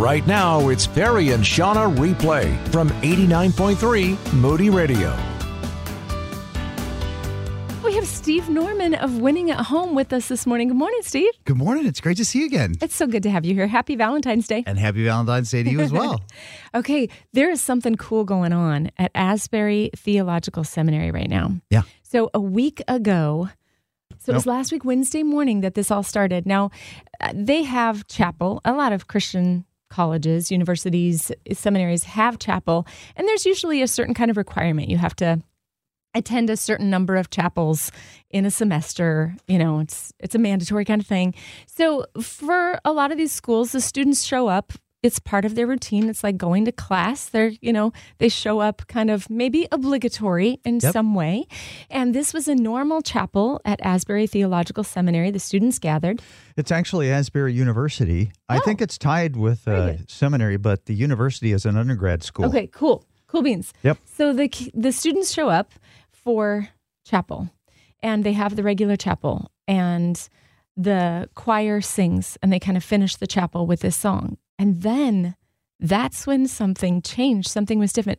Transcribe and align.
Right 0.00 0.26
now, 0.26 0.70
it's 0.70 0.86
Perry 0.86 1.32
and 1.32 1.44
Shauna 1.44 1.94
replay 1.94 2.56
from 2.68 2.88
89.3 3.02 4.32
Moody 4.32 4.70
Radio. 4.70 5.14
We 7.84 7.94
have 7.96 8.06
Steve 8.06 8.48
Norman 8.48 8.94
of 8.94 9.18
Winning 9.18 9.50
at 9.50 9.60
Home 9.66 9.94
with 9.94 10.14
us 10.14 10.28
this 10.28 10.46
morning. 10.46 10.68
Good 10.68 10.78
morning, 10.78 11.00
Steve. 11.02 11.30
Good 11.44 11.58
morning. 11.58 11.84
It's 11.84 12.00
great 12.00 12.16
to 12.16 12.24
see 12.24 12.38
you 12.38 12.46
again. 12.46 12.76
It's 12.80 12.94
so 12.94 13.06
good 13.06 13.22
to 13.24 13.30
have 13.30 13.44
you 13.44 13.52
here. 13.52 13.66
Happy 13.66 13.94
Valentine's 13.94 14.46
Day. 14.46 14.64
And 14.66 14.78
happy 14.78 15.04
Valentine's 15.04 15.50
Day 15.50 15.64
to 15.64 15.70
you 15.70 15.80
as 15.80 15.92
well. 15.92 16.22
okay, 16.74 17.10
there 17.34 17.50
is 17.50 17.60
something 17.60 17.96
cool 17.96 18.24
going 18.24 18.54
on 18.54 18.90
at 18.96 19.10
Asbury 19.14 19.90
Theological 19.94 20.64
Seminary 20.64 21.10
right 21.10 21.28
now. 21.28 21.60
Yeah. 21.68 21.82
So 22.04 22.30
a 22.32 22.40
week 22.40 22.82
ago, 22.88 23.50
so 24.18 24.32
it 24.32 24.34
was 24.34 24.46
last 24.46 24.72
week, 24.72 24.82
Wednesday 24.82 25.22
morning, 25.22 25.60
that 25.60 25.74
this 25.74 25.90
all 25.90 26.02
started. 26.02 26.46
Now, 26.46 26.70
uh, 27.20 27.32
they 27.34 27.64
have 27.64 28.06
chapel. 28.06 28.62
A 28.64 28.72
lot 28.72 28.92
of 28.94 29.06
Christian 29.06 29.66
colleges, 29.90 30.50
universities, 30.50 31.30
seminaries 31.52 32.04
have 32.04 32.38
chapel, 32.38 32.86
and 33.16 33.28
there's 33.28 33.44
usually 33.44 33.82
a 33.82 33.88
certain 33.88 34.14
kind 34.14 34.30
of 34.30 34.36
requirement. 34.36 34.88
You 34.88 34.96
have 34.98 35.16
to 35.16 35.42
attend 36.14 36.50
a 36.50 36.56
certain 36.56 36.90
number 36.90 37.16
of 37.16 37.30
chapels 37.30 37.92
in 38.30 38.44
a 38.44 38.50
semester 38.50 39.34
you 39.46 39.56
know 39.56 39.78
it's 39.78 40.12
it's 40.18 40.34
a 40.34 40.38
mandatory 40.38 40.84
kind 40.84 41.00
of 41.00 41.06
thing 41.06 41.32
so 41.66 42.04
for 42.20 42.80
a 42.84 42.92
lot 42.92 43.12
of 43.12 43.16
these 43.16 43.30
schools 43.30 43.70
the 43.70 43.80
students 43.80 44.24
show 44.24 44.48
up 44.48 44.72
it's 45.02 45.18
part 45.18 45.44
of 45.44 45.54
their 45.54 45.66
routine 45.66 46.08
it's 46.08 46.22
like 46.22 46.36
going 46.36 46.64
to 46.64 46.72
class 46.72 47.26
they're 47.26 47.52
you 47.60 47.72
know 47.72 47.92
they 48.18 48.28
show 48.28 48.60
up 48.60 48.82
kind 48.86 49.10
of 49.10 49.28
maybe 49.30 49.66
obligatory 49.72 50.58
in 50.64 50.78
Yep. 50.82 50.92
some 50.92 51.14
way 51.14 51.46
and 51.90 52.14
this 52.14 52.34
was 52.34 52.48
a 52.48 52.54
normal 52.54 53.00
chapel 53.02 53.60
at 53.64 53.80
asbury 53.82 54.26
theological 54.26 54.84
seminary 54.84 55.30
the 55.30 55.38
students 55.40 55.78
gathered 55.78 56.20
It's 56.56 56.70
actually 56.70 57.10
Asbury 57.10 57.54
University. 57.54 58.30
Oh. 58.50 58.56
I 58.56 58.58
think 58.60 58.82
it's 58.82 58.98
tied 58.98 59.34
with 59.36 59.66
uh, 59.66 59.96
seminary, 60.06 60.58
but 60.58 60.84
the 60.84 60.94
university 60.94 61.52
is 61.52 61.64
an 61.64 61.76
undergrad 61.78 62.22
school. 62.22 62.44
Okay, 62.46 62.66
cool. 62.66 63.04
Cool 63.28 63.42
beans. 63.42 63.72
Yep. 63.82 63.96
So 64.04 64.32
the 64.34 64.48
the 64.74 64.92
students 64.92 65.32
show 65.32 65.48
up 65.48 65.72
for 66.10 66.68
chapel 67.06 67.48
and 68.02 68.24
they 68.24 68.32
have 68.34 68.56
the 68.56 68.62
regular 68.62 68.96
chapel 68.96 69.50
and 69.66 70.28
the 70.76 71.28
choir 71.34 71.80
sings 71.80 72.36
and 72.42 72.52
they 72.52 72.58
kind 72.60 72.76
of 72.76 72.84
finish 72.84 73.16
the 73.16 73.26
chapel 73.26 73.66
with 73.66 73.80
this 73.80 73.96
song. 73.96 74.36
And 74.60 74.82
then 74.82 75.36
that's 75.78 76.26
when 76.26 76.46
something 76.46 77.00
changed, 77.00 77.48
something 77.48 77.78
was 77.78 77.94
different. 77.94 78.18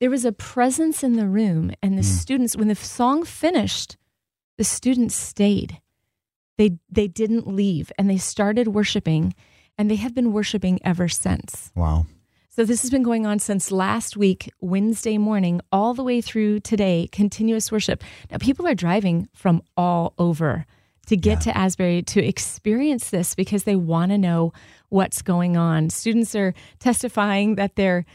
There 0.00 0.08
was 0.08 0.24
a 0.24 0.32
presence 0.32 1.04
in 1.04 1.16
the 1.16 1.28
room 1.28 1.72
and 1.82 1.98
the 1.98 2.02
hmm. 2.02 2.08
students 2.08 2.56
when 2.56 2.68
the 2.68 2.74
song 2.74 3.22
finished, 3.24 3.98
the 4.56 4.64
students 4.64 5.14
stayed. 5.14 5.82
They 6.56 6.78
they 6.90 7.06
didn't 7.06 7.46
leave 7.46 7.92
and 7.98 8.08
they 8.08 8.16
started 8.16 8.68
worshiping 8.68 9.34
and 9.76 9.90
they 9.90 9.96
have 9.96 10.14
been 10.14 10.32
worshiping 10.32 10.78
ever 10.84 11.06
since. 11.06 11.70
Wow. 11.76 12.06
So 12.48 12.64
this 12.64 12.80
has 12.80 12.90
been 12.90 13.02
going 13.02 13.26
on 13.26 13.38
since 13.38 13.70
last 13.70 14.16
week, 14.16 14.50
Wednesday 14.60 15.18
morning, 15.18 15.60
all 15.70 15.92
the 15.92 16.04
way 16.04 16.22
through 16.22 16.60
today, 16.60 17.10
continuous 17.12 17.70
worship. 17.70 18.02
Now, 18.30 18.38
people 18.38 18.66
are 18.66 18.76
driving 18.76 19.28
from 19.34 19.60
all 19.76 20.14
over 20.16 20.64
to 21.06 21.16
get 21.16 21.40
to 21.42 21.56
Asbury 21.56 22.02
to 22.02 22.24
experience 22.24 23.10
this 23.10 23.34
because 23.34 23.64
they 23.64 23.76
want 23.76 24.10
to 24.12 24.18
know 24.18 24.52
what's 24.94 25.22
going 25.22 25.56
on. 25.56 25.90
Students 25.90 26.36
are 26.36 26.54
testifying 26.78 27.56
that 27.56 27.74
they're 27.74 28.06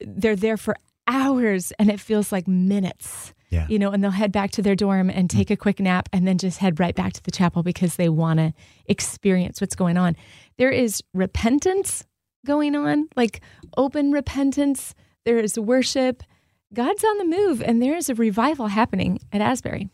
they're 0.00 0.34
there 0.34 0.56
for 0.56 0.74
hours 1.06 1.72
and 1.78 1.88
it 1.88 2.00
feels 2.00 2.32
like 2.32 2.48
minutes. 2.48 3.32
Yeah. 3.50 3.66
You 3.68 3.78
know, 3.78 3.92
and 3.92 4.02
they'll 4.02 4.10
head 4.10 4.32
back 4.32 4.50
to 4.52 4.62
their 4.62 4.74
dorm 4.74 5.08
and 5.08 5.30
take 5.30 5.48
a 5.48 5.56
quick 5.56 5.78
nap 5.78 6.08
and 6.12 6.26
then 6.26 6.38
just 6.38 6.58
head 6.58 6.80
right 6.80 6.94
back 6.94 7.12
to 7.12 7.22
the 7.22 7.30
chapel 7.30 7.62
because 7.62 7.94
they 7.94 8.08
want 8.08 8.40
to 8.40 8.52
experience 8.86 9.60
what's 9.60 9.76
going 9.76 9.96
on. 9.96 10.16
There 10.58 10.72
is 10.72 11.04
repentance 11.14 12.04
going 12.44 12.74
on, 12.74 13.08
like 13.14 13.40
open 13.76 14.10
repentance. 14.10 14.92
There 15.24 15.38
is 15.38 15.56
worship. 15.56 16.24
God's 16.72 17.04
on 17.04 17.18
the 17.18 17.24
move, 17.26 17.62
and 17.62 17.80
there 17.80 17.96
is 17.96 18.10
a 18.10 18.14
revival 18.16 18.66
happening 18.66 19.20
at 19.32 19.40
Asbury. 19.40 19.88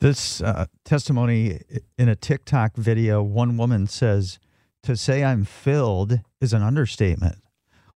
This 0.00 0.40
uh, 0.40 0.66
testimony 0.84 1.60
in 1.96 2.08
a 2.08 2.16
TikTok 2.16 2.74
video, 2.74 3.22
one 3.22 3.56
woman 3.56 3.86
says, 3.86 4.40
To 4.84 4.96
say 4.96 5.24
I'm 5.24 5.44
filled 5.44 6.20
is 6.40 6.52
an 6.52 6.62
understatement. 6.62 7.36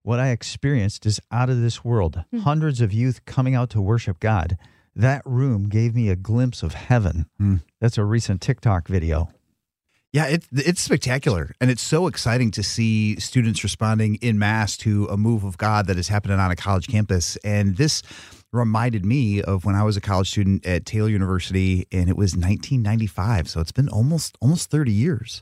What 0.02 0.18
I 0.18 0.30
experienced 0.30 1.06
is 1.06 1.20
out 1.30 1.48
of 1.48 1.60
this 1.60 1.84
world. 1.84 2.24
Hmm. 2.30 2.38
Hundreds 2.40 2.80
of 2.80 2.92
youth 2.92 3.24
coming 3.24 3.54
out 3.54 3.70
to 3.70 3.80
worship 3.80 4.18
God. 4.18 4.58
That 4.94 5.22
room 5.24 5.68
gave 5.68 5.94
me 5.94 6.08
a 6.08 6.16
glimpse 6.16 6.62
of 6.62 6.74
heaven. 6.74 7.26
Hmm. 7.38 7.56
That's 7.80 7.98
a 7.98 8.04
recent 8.04 8.40
TikTok 8.40 8.88
video. 8.88 9.30
Yeah, 10.12 10.26
it, 10.26 10.44
it's 10.52 10.82
spectacular. 10.82 11.54
And 11.60 11.70
it's 11.70 11.80
so 11.80 12.06
exciting 12.06 12.50
to 12.52 12.62
see 12.62 13.18
students 13.18 13.64
responding 13.64 14.16
in 14.16 14.38
mass 14.38 14.76
to 14.78 15.06
a 15.06 15.16
move 15.16 15.42
of 15.42 15.56
God 15.56 15.86
that 15.86 15.96
is 15.96 16.08
happening 16.08 16.38
on 16.38 16.50
a 16.50 16.56
college 16.56 16.86
campus. 16.86 17.36
And 17.36 17.76
this 17.78 18.02
reminded 18.52 19.06
me 19.06 19.40
of 19.40 19.64
when 19.64 19.74
I 19.74 19.82
was 19.82 19.96
a 19.96 20.02
college 20.02 20.28
student 20.28 20.66
at 20.66 20.84
Taylor 20.84 21.08
University 21.08 21.86
and 21.90 22.10
it 22.10 22.16
was 22.16 22.32
1995. 22.32 23.48
So 23.48 23.60
it's 23.60 23.72
been 23.72 23.88
almost 23.88 24.36
almost 24.42 24.70
30 24.70 24.92
years. 24.92 25.40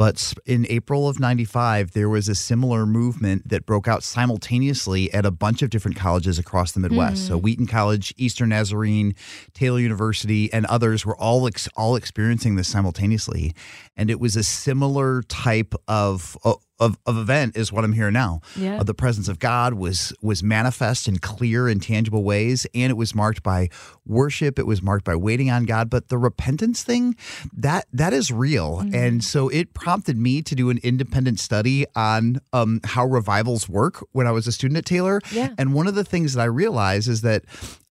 But 0.00 0.32
in 0.46 0.64
April 0.70 1.10
of 1.10 1.20
95, 1.20 1.92
there 1.92 2.08
was 2.08 2.26
a 2.26 2.34
similar 2.34 2.86
movement 2.86 3.50
that 3.50 3.66
broke 3.66 3.86
out 3.86 4.02
simultaneously 4.02 5.12
at 5.12 5.26
a 5.26 5.30
bunch 5.30 5.60
of 5.60 5.68
different 5.68 5.98
colleges 5.98 6.38
across 6.38 6.72
the 6.72 6.80
Midwest. 6.80 7.26
So 7.26 7.38
mm. 7.38 7.42
Wheaton 7.42 7.66
College, 7.66 8.14
Eastern 8.16 8.48
Nazarene, 8.48 9.14
Taylor 9.52 9.78
University, 9.78 10.50
and 10.54 10.64
others 10.64 11.04
were 11.04 11.18
all 11.18 11.46
ex- 11.46 11.68
all 11.76 11.96
experiencing 11.96 12.56
this 12.56 12.66
simultaneously. 12.66 13.54
And 13.94 14.10
it 14.10 14.18
was 14.18 14.36
a 14.36 14.42
similar 14.42 15.20
type 15.24 15.74
of 15.86 16.34
of, 16.80 16.96
of 17.06 17.16
event 17.18 17.56
is 17.56 17.70
what 17.72 17.84
I'm 17.84 17.92
hearing 17.92 18.14
now. 18.14 18.40
Yeah. 18.56 18.80
Uh, 18.80 18.82
the 18.82 18.94
presence 18.94 19.28
of 19.28 19.38
God 19.38 19.74
was 19.74 20.12
was 20.22 20.42
manifest 20.42 21.06
in 21.06 21.18
clear 21.18 21.68
and 21.68 21.82
tangible 21.82 22.24
ways, 22.24 22.66
and 22.74 22.90
it 22.90 22.96
was 22.96 23.14
marked 23.14 23.42
by 23.42 23.68
worship. 24.06 24.58
It 24.58 24.66
was 24.66 24.82
marked 24.82 25.04
by 25.04 25.14
waiting 25.16 25.50
on 25.50 25.64
God. 25.66 25.90
But 25.90 26.08
the 26.08 26.18
repentance 26.18 26.82
thing, 26.82 27.14
that 27.52 27.86
that 27.92 28.12
is 28.12 28.32
real, 28.32 28.78
Mm-hmm. 28.78 28.94
and 28.94 29.22
so 29.24 29.48
it 29.48 29.74
prompted 29.74 30.16
me 30.16 30.42
to 30.42 30.54
do 30.54 30.70
an 30.70 30.78
independent 30.82 31.38
study 31.40 31.86
on 31.94 32.40
um, 32.52 32.80
how 32.84 33.04
revivals 33.06 33.68
work 33.68 34.04
when 34.12 34.26
I 34.26 34.30
was 34.30 34.46
a 34.46 34.52
student 34.52 34.78
at 34.78 34.84
Taylor. 34.86 35.20
Yeah. 35.32 35.50
And 35.58 35.74
one 35.74 35.86
of 35.86 35.94
the 35.94 36.04
things 36.04 36.34
that 36.34 36.40
I 36.42 36.46
realized 36.46 37.08
is 37.08 37.20
that 37.22 37.44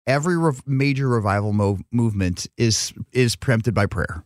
every 0.05 0.37
rev- 0.37 0.61
major 0.65 1.07
revival 1.09 1.51
mo- 1.53 1.79
movement 1.91 2.47
is 2.57 2.93
is 3.11 3.35
preempted 3.35 3.73
by 3.73 3.85
prayer 3.85 4.23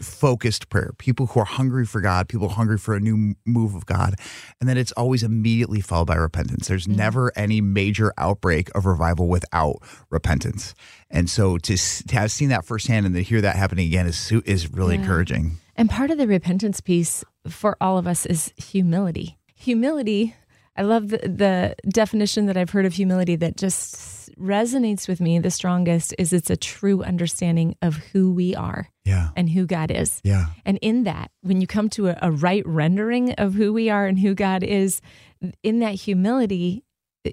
focused 0.00 0.68
prayer, 0.68 0.92
people 0.98 1.26
who 1.26 1.40
are 1.40 1.44
hungry 1.44 1.84
for 1.86 2.00
God, 2.00 2.28
people 2.28 2.48
hungry 2.50 2.78
for 2.78 2.94
a 2.94 3.00
new 3.00 3.34
move 3.46 3.74
of 3.74 3.86
God. 3.86 4.14
And 4.60 4.68
then 4.68 4.76
it's 4.76 4.92
always 4.92 5.22
immediately 5.22 5.80
followed 5.80 6.06
by 6.06 6.16
repentance. 6.16 6.68
There's 6.68 6.86
mm. 6.86 6.96
never 6.96 7.32
any 7.36 7.60
major 7.60 8.12
outbreak 8.18 8.74
of 8.74 8.86
revival 8.86 9.28
without 9.28 9.76
repentance. 10.10 10.74
And 11.10 11.28
so 11.28 11.58
to, 11.58 11.76
to 11.76 12.14
have 12.14 12.30
seen 12.32 12.48
that 12.50 12.64
firsthand 12.64 13.06
and 13.06 13.14
to 13.14 13.22
hear 13.22 13.40
that 13.40 13.56
happening 13.56 13.86
again 13.86 14.06
is 14.06 14.32
is 14.44 14.70
really 14.72 14.94
Yeah. 14.94 15.02
encouraging. 15.02 15.58
And 15.76 15.88
part 15.88 16.10
of 16.10 16.18
the 16.18 16.26
repentance 16.26 16.80
piece 16.80 17.24
for 17.48 17.76
all 17.80 17.96
of 17.98 18.06
us 18.06 18.26
is 18.26 18.52
humility. 18.56 19.38
Humility, 19.54 20.34
I 20.76 20.82
love 20.82 21.08
the, 21.08 21.18
the 21.18 21.74
definition 21.88 22.46
that 22.46 22.56
I've 22.56 22.70
heard 22.70 22.86
of 22.86 22.94
humility 22.94 23.36
that 23.36 23.56
just 23.56 24.30
resonates 24.38 25.08
with 25.08 25.20
me 25.20 25.38
the 25.38 25.50
strongest 25.50 26.14
is 26.18 26.32
it's 26.32 26.48
a 26.50 26.56
true 26.56 27.02
understanding 27.02 27.76
of 27.82 27.96
who 27.96 28.32
we 28.32 28.54
are 28.54 28.88
Yeah. 29.04 29.30
and 29.36 29.50
who 29.50 29.66
God 29.66 29.90
is. 29.90 30.20
Yeah. 30.24 30.46
And 30.64 30.78
in 30.80 31.04
that, 31.04 31.30
when 31.42 31.60
you 31.60 31.66
come 31.66 31.88
to 31.90 32.08
a, 32.08 32.18
a 32.22 32.30
right 32.30 32.62
rendering 32.66 33.32
of 33.32 33.54
who 33.54 33.72
we 33.72 33.90
are 33.90 34.06
and 34.06 34.18
who 34.18 34.34
God 34.34 34.62
is, 34.62 35.00
in 35.62 35.80
that 35.80 35.94
humility, 35.96 36.84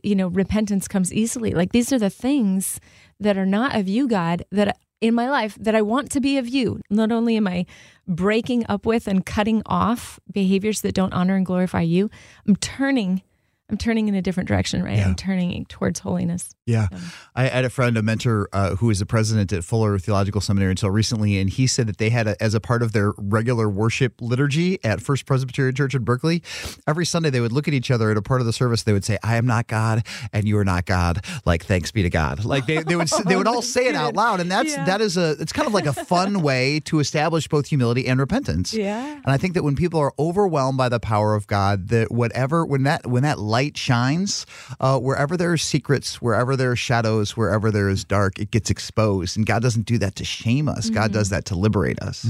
you 0.04 0.16
know, 0.16 0.28
repentance 0.28 0.88
comes 0.88 1.14
easily. 1.14 1.52
Like 1.52 1.72
these 1.72 1.94
are 1.94 2.00
the 2.00 2.10
things 2.10 2.80
that 3.20 3.38
are 3.38 3.46
not 3.46 3.76
of 3.76 3.88
you, 3.88 4.08
God, 4.08 4.44
that 4.52 4.78
in 5.02 5.14
my 5.14 5.30
life 5.30 5.58
that 5.60 5.76
I 5.76 5.82
want 5.82 6.12
to 6.12 6.20
be 6.20 6.38
of 6.38 6.48
you. 6.48 6.82
Not 6.90 7.12
only 7.12 7.38
am 7.38 7.48
I 7.48 7.66
breaking 8.08 8.66
up 8.68 8.86
with 8.86 9.08
and 9.08 9.26
cutting 9.26 9.62
off 9.66 10.20
behaviors 10.32 10.82
that 10.82 10.96
don't 10.96 11.14
honor 11.14 11.36
and 11.36 11.46
glorify 11.46 11.82
you, 11.82 12.10
I'm 12.48 12.56
turning 12.56 13.22
I'm 13.70 13.78
turning 13.78 14.08
in 14.08 14.16
a 14.16 14.22
different 14.22 14.48
direction, 14.48 14.82
right? 14.82 14.98
Yeah. 14.98 15.06
I'm 15.06 15.16
turning 15.16 15.66
towards 15.66 16.00
holiness. 16.00 16.56
Yeah. 16.68 16.88
I 17.36 17.48
had 17.48 17.66
a 17.66 17.70
friend, 17.70 17.98
a 17.98 18.04
mentor, 18.04 18.50
uh, 18.54 18.76
who 18.76 18.88
was 18.88 19.00
the 19.00 19.06
president 19.06 19.52
at 19.54 19.64
Fuller 19.64 19.98
Theological 19.98 20.42
Seminary 20.42 20.72
until 20.72 20.92
recently, 20.92 21.40
and 21.40 21.50
he 21.50 21.66
said 21.66 21.88
that 21.88 21.98
they 21.98 22.10
had, 22.10 22.28
a, 22.28 22.44
as 22.44 22.54
a 22.54 22.60
part 22.60 22.84
of 22.84 22.92
their 22.92 23.14
regular 23.18 23.70
worship 23.70 24.16
liturgy 24.22 24.78
at 24.84 25.02
First 25.02 25.26
Presbyterian 25.26 25.74
Church 25.74 25.96
in 25.96 26.04
Berkeley, 26.04 26.44
every 26.86 27.06
Sunday 27.06 27.30
they 27.30 27.40
would 27.40 27.54
look 27.54 27.68
at 27.70 27.74
each 27.74 27.90
other 27.90 28.12
at 28.12 28.18
a 28.18 28.22
part 28.22 28.42
of 28.42 28.46
the 28.48 28.54
service. 28.54 28.84
They 28.84 28.92
would 28.94 29.06
say, 29.06 29.18
"I 29.24 29.38
am 29.38 29.46
not 29.46 29.68
God, 29.68 30.06
and 30.34 30.46
you 30.48 30.58
are 30.58 30.66
not 30.66 30.86
God." 30.86 31.24
Like, 31.46 31.64
thanks 31.64 31.92
be 31.92 32.04
to 32.04 32.10
God. 32.10 32.44
Like 32.44 32.66
they, 32.66 32.84
they 32.84 32.98
would 32.98 33.08
they 33.26 33.38
would 33.38 33.48
all 33.48 33.62
say 33.62 33.88
it 33.88 33.96
out 33.96 34.16
loud, 34.16 34.42
and 34.42 34.52
that's 34.52 34.72
Yeah. 34.72 34.84
that 34.86 35.00
is 35.00 35.16
a 35.16 35.38
it's 35.40 35.54
kind 35.54 35.68
of 35.68 35.74
like 35.74 35.86
a 35.86 35.94
fun 35.94 36.42
way 36.50 36.82
to 36.82 37.00
establish 37.00 37.48
both 37.48 37.68
humility 37.68 38.08
and 38.08 38.20
repentance. 38.20 38.74
Yeah. 38.74 39.14
And 39.14 39.28
I 39.28 39.38
think 39.38 39.54
that 39.54 39.64
when 39.64 39.78
people 39.78 40.02
are 40.02 40.14
overwhelmed 40.20 40.78
by 40.78 40.90
the 40.90 41.00
power 41.00 41.34
of 41.34 41.48
God, 41.48 41.88
that 41.90 42.12
whatever 42.12 42.66
when 42.66 42.84
that 42.84 43.08
when 43.08 43.24
that 43.24 43.40
light 43.40 43.78
shines, 43.78 44.46
uh, 44.82 45.00
wherever 45.00 45.38
there 45.38 45.54
are 45.54 45.58
secrets, 45.58 46.22
wherever 46.22 46.57
there 46.58 46.72
are 46.72 46.76
shadows, 46.76 47.38
wherever 47.38 47.72
there 47.72 47.90
is 47.90 48.04
dark, 48.04 48.40
it 48.40 48.52
gets 48.52 48.70
exposed. 48.70 49.38
And 49.38 49.46
God 49.46 49.62
doesn't 49.62 49.86
do 49.86 49.98
that 50.00 50.16
to 50.16 50.26
shame 50.26 50.68
us. 50.68 50.90
God 50.90 51.14
does 51.14 51.30
that 51.30 51.46
to 51.46 51.56
liberate 51.56 52.00
us. 52.02 52.26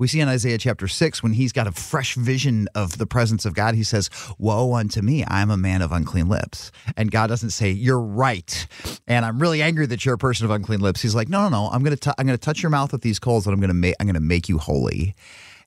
We 0.00 0.06
see 0.08 0.20
in 0.20 0.28
Isaiah 0.28 0.56
chapter 0.56 0.88
6 0.88 1.22
when 1.22 1.34
he's 1.34 1.52
got 1.52 1.66
a 1.66 1.72
fresh 1.72 2.14
vision 2.14 2.68
of 2.74 2.96
the 2.96 3.06
presence 3.06 3.44
of 3.44 3.52
God, 3.52 3.74
he 3.74 3.84
says, 3.84 4.08
Woe 4.38 4.72
unto 4.72 5.02
me, 5.02 5.26
I'm 5.28 5.50
a 5.50 5.58
man 5.58 5.82
of 5.82 5.92
unclean 5.92 6.26
lips. 6.26 6.72
And 6.96 7.10
God 7.10 7.26
doesn't 7.26 7.50
say, 7.50 7.70
You're 7.70 8.00
right. 8.00 8.66
And 9.06 9.26
I'm 9.26 9.38
really 9.38 9.60
angry 9.60 9.84
that 9.84 10.06
you're 10.06 10.14
a 10.14 10.18
person 10.18 10.46
of 10.46 10.52
unclean 10.52 10.80
lips. 10.80 11.02
He's 11.02 11.14
like, 11.14 11.28
No, 11.28 11.42
no, 11.42 11.48
no. 11.50 11.66
I'm 11.70 11.82
going 11.82 11.94
to 11.94 12.14
I'm 12.16 12.26
going 12.26 12.38
to 12.38 12.42
touch 12.42 12.62
your 12.62 12.70
mouth 12.70 12.92
with 12.92 13.02
these 13.02 13.18
coals 13.18 13.46
and 13.46 13.52
I'm 13.52 13.60
going 13.60 13.68
to 13.68 13.74
make 13.74 13.94
I'm 14.00 14.06
going 14.06 14.14
to 14.14 14.20
make 14.20 14.48
you 14.48 14.56
holy. 14.56 15.14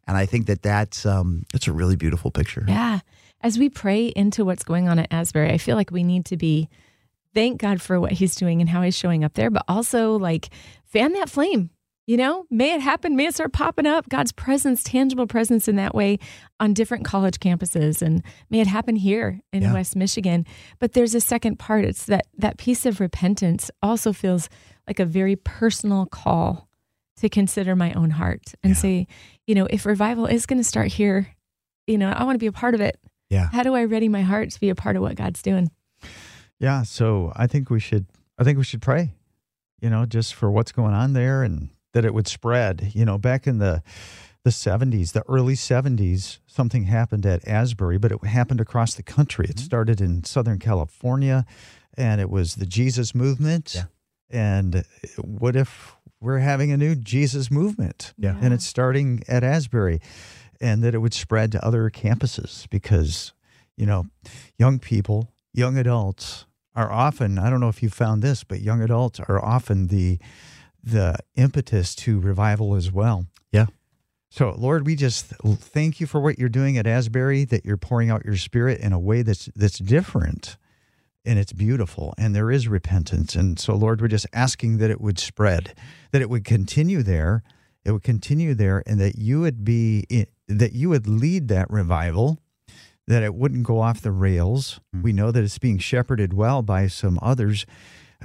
And 0.07 0.17
I 0.17 0.25
think 0.25 0.47
that 0.47 0.63
that's 0.63 1.05
um, 1.05 1.45
it's 1.53 1.67
a 1.67 1.71
really 1.71 1.95
beautiful 1.95 2.31
picture. 2.31 2.65
Yeah. 2.67 3.01
As 3.41 3.59
we 3.59 3.69
pray 3.69 4.07
into 4.07 4.43
what's 4.45 4.63
going 4.63 4.89
on 4.89 4.97
at 4.97 5.09
Asbury, 5.11 5.51
I 5.51 5.59
feel 5.59 5.75
like 5.75 5.91
we 5.91 6.01
need 6.01 6.25
to 6.25 6.37
be 6.37 6.69
thank 7.33 7.59
God 7.61 7.81
for 7.81 7.99
what 7.99 8.11
he's 8.13 8.35
doing 8.35 8.61
and 8.61 8.69
how 8.69 8.81
he's 8.81 8.97
showing 8.97 9.23
up 9.23 9.33
there, 9.33 9.49
but 9.49 9.63
also 9.67 10.17
like 10.17 10.49
fan 10.85 11.13
that 11.13 11.29
flame. 11.29 11.69
You 12.05 12.17
know, 12.17 12.45
may 12.51 12.73
it 12.73 12.81
happen, 12.81 13.15
may 13.15 13.27
it 13.27 13.33
start 13.33 13.53
popping 13.53 13.85
up. 13.85 14.09
God's 14.09 14.33
presence, 14.33 14.83
tangible 14.83 15.25
presence 15.25 15.69
in 15.69 15.77
that 15.77 15.95
way 15.95 16.19
on 16.59 16.73
different 16.73 17.05
college 17.05 17.39
campuses, 17.39 18.01
and 18.01 18.21
may 18.49 18.59
it 18.59 18.67
happen 18.67 18.97
here 18.97 19.39
in 19.53 19.61
Yeah. 19.63 19.71
West 19.73 19.95
Michigan. 19.95 20.45
But 20.79 20.91
there's 20.91 21.15
a 21.15 21.21
second 21.21 21.59
part. 21.59 21.85
It's 21.85 22.05
that 22.07 22.27
that 22.37 22.57
piece 22.57 22.85
of 22.85 22.99
repentance 22.99 23.71
also 23.81 24.11
feels 24.11 24.49
like 24.85 24.99
a 24.99 25.05
very 25.05 25.37
personal 25.37 26.05
call 26.05 26.67
to 27.21 27.29
consider 27.29 27.73
my 27.73 27.93
own 27.93 28.09
heart 28.09 28.53
and 28.63 28.71
Yeah. 28.71 28.77
say, 28.79 29.07
you 29.47 29.55
know, 29.55 29.65
if 29.69 29.85
revival 29.85 30.25
is 30.25 30.45
going 30.45 30.59
to 30.59 30.67
start 30.67 30.89
here, 30.89 31.27
you 31.87 31.97
know, 31.97 32.09
I 32.11 32.25
want 32.25 32.35
to 32.35 32.39
be 32.39 32.47
a 32.47 32.51
part 32.51 32.75
of 32.75 32.81
it. 32.81 32.99
Yeah. 33.29 33.47
How 33.49 33.63
do 33.63 33.75
I 33.75 33.85
ready 33.85 34.09
my 34.09 34.23
heart 34.23 34.49
to 34.51 34.59
be 34.59 34.67
a 34.69 34.75
part 34.75 34.97
of 34.97 35.01
what 35.03 35.15
God's 35.15 35.41
doing? 35.41 35.71
Yeah, 36.59 36.83
so 36.83 37.33
I 37.35 37.47
think 37.47 37.69
we 37.69 37.79
should 37.79 38.05
I 38.37 38.43
think 38.43 38.57
we 38.57 38.63
should 38.63 38.81
pray, 38.81 39.13
you 39.81 39.89
know, 39.89 40.05
just 40.05 40.33
for 40.33 40.49
what's 40.49 40.71
going 40.71 40.93
on 40.93 41.13
there 41.13 41.43
and 41.43 41.69
that 41.93 42.05
it 42.05 42.13
would 42.13 42.27
spread. 42.27 42.91
You 42.93 43.05
know, 43.05 43.17
back 43.17 43.47
in 43.47 43.59
the 43.59 43.83
the 44.43 44.49
70s, 44.49 45.13
the 45.13 45.23
early 45.29 45.53
70s, 45.53 46.39
something 46.45 46.83
happened 46.83 47.25
at 47.25 47.47
Asbury, 47.47 47.97
but 47.97 48.11
it 48.11 48.25
happened 48.25 48.59
across 48.59 48.93
the 48.93 49.03
country. 49.03 49.45
It 49.45 49.55
mm-hmm. 49.55 49.65
started 49.65 50.01
in 50.01 50.23
Southern 50.25 50.59
California 50.59 51.45
and 51.97 52.19
it 52.19 52.29
was 52.29 52.55
the 52.55 52.65
Jesus 52.65 53.15
movement. 53.15 53.75
Yeah. 53.75 53.83
And 54.29 54.83
what 55.17 55.55
if 55.55 55.95
we're 56.19 56.39
having 56.39 56.71
a 56.71 56.77
new 56.77 56.95
Jesus 56.95 57.51
movement? 57.51 58.13
Yeah. 58.17 58.35
And 58.41 58.53
it's 58.53 58.65
starting 58.65 59.23
at 59.27 59.43
Asbury 59.43 60.01
and 60.59 60.83
that 60.83 60.95
it 60.95 60.99
would 60.99 61.13
spread 61.13 61.51
to 61.53 61.65
other 61.65 61.89
campuses 61.89 62.69
because, 62.69 63.33
you 63.77 63.85
know, 63.85 64.05
young 64.57 64.79
people, 64.79 65.32
young 65.53 65.77
adults 65.77 66.45
are 66.75 66.91
often, 66.91 67.37
I 67.37 67.49
don't 67.49 67.59
know 67.59 67.69
if 67.69 67.83
you 67.83 67.89
found 67.89 68.21
this, 68.21 68.43
but 68.43 68.61
young 68.61 68.81
adults 68.81 69.19
are 69.19 69.43
often 69.43 69.87
the 69.87 70.19
the 70.85 71.15
impetus 71.35 71.95
to 71.95 72.19
revival 72.19 72.75
as 72.75 72.91
well. 72.91 73.25
Yeah. 73.53 73.67
So, 74.29 74.53
Lord, 74.57 74.85
we 74.85 74.97
just 74.97 75.27
thank 75.27 76.01
you 76.01 76.07
for 76.07 76.19
what 76.19 76.37
you're 76.37 76.49
doing 76.49 76.77
at 76.77 76.85
Asbury, 76.85 77.45
that 77.45 77.63
you're 77.63 77.77
pouring 77.77 78.09
out 78.09 78.25
your 78.25 78.35
spirit 78.35 78.81
in 78.81 78.91
a 78.91 78.99
way 78.99 79.21
that's 79.21 79.49
that's 79.55 79.79
different 79.79 80.57
and 81.25 81.39
it's 81.39 81.53
beautiful 81.53 82.13
and 82.17 82.35
there 82.35 82.51
is 82.51 82.67
repentance. 82.67 83.35
And 83.35 83.57
so, 83.57 83.75
Lord, 83.75 84.01
we're 84.01 84.07
just 84.07 84.27
asking 84.33 84.77
that 84.79 84.89
it 84.89 84.99
would 84.99 85.19
spread, 85.19 85.73
that 86.11 86.21
it 86.21 86.29
would 86.29 86.43
continue 86.43 87.01
there, 87.01 87.43
it 87.85 87.91
would 87.91 88.03
continue 88.03 88.53
there, 88.53 88.83
and 88.85 88.99
that 88.99 89.17
you 89.17 89.39
would 89.41 89.63
be 89.63 90.05
that 90.47 90.73
you 90.73 90.89
would 90.89 91.07
lead 91.07 91.47
that 91.47 91.69
revival, 91.69 92.39
that 93.07 93.23
it 93.23 93.35
wouldn't 93.35 93.63
go 93.63 93.79
off 93.79 94.01
the 94.01 94.11
rails. 94.11 94.79
Mm. 94.95 95.03
We 95.03 95.13
know 95.13 95.31
that 95.31 95.43
it's 95.43 95.59
being 95.59 95.77
shepherded 95.77 96.33
well 96.33 96.61
by 96.61 96.87
some 96.87 97.19
others. 97.21 97.65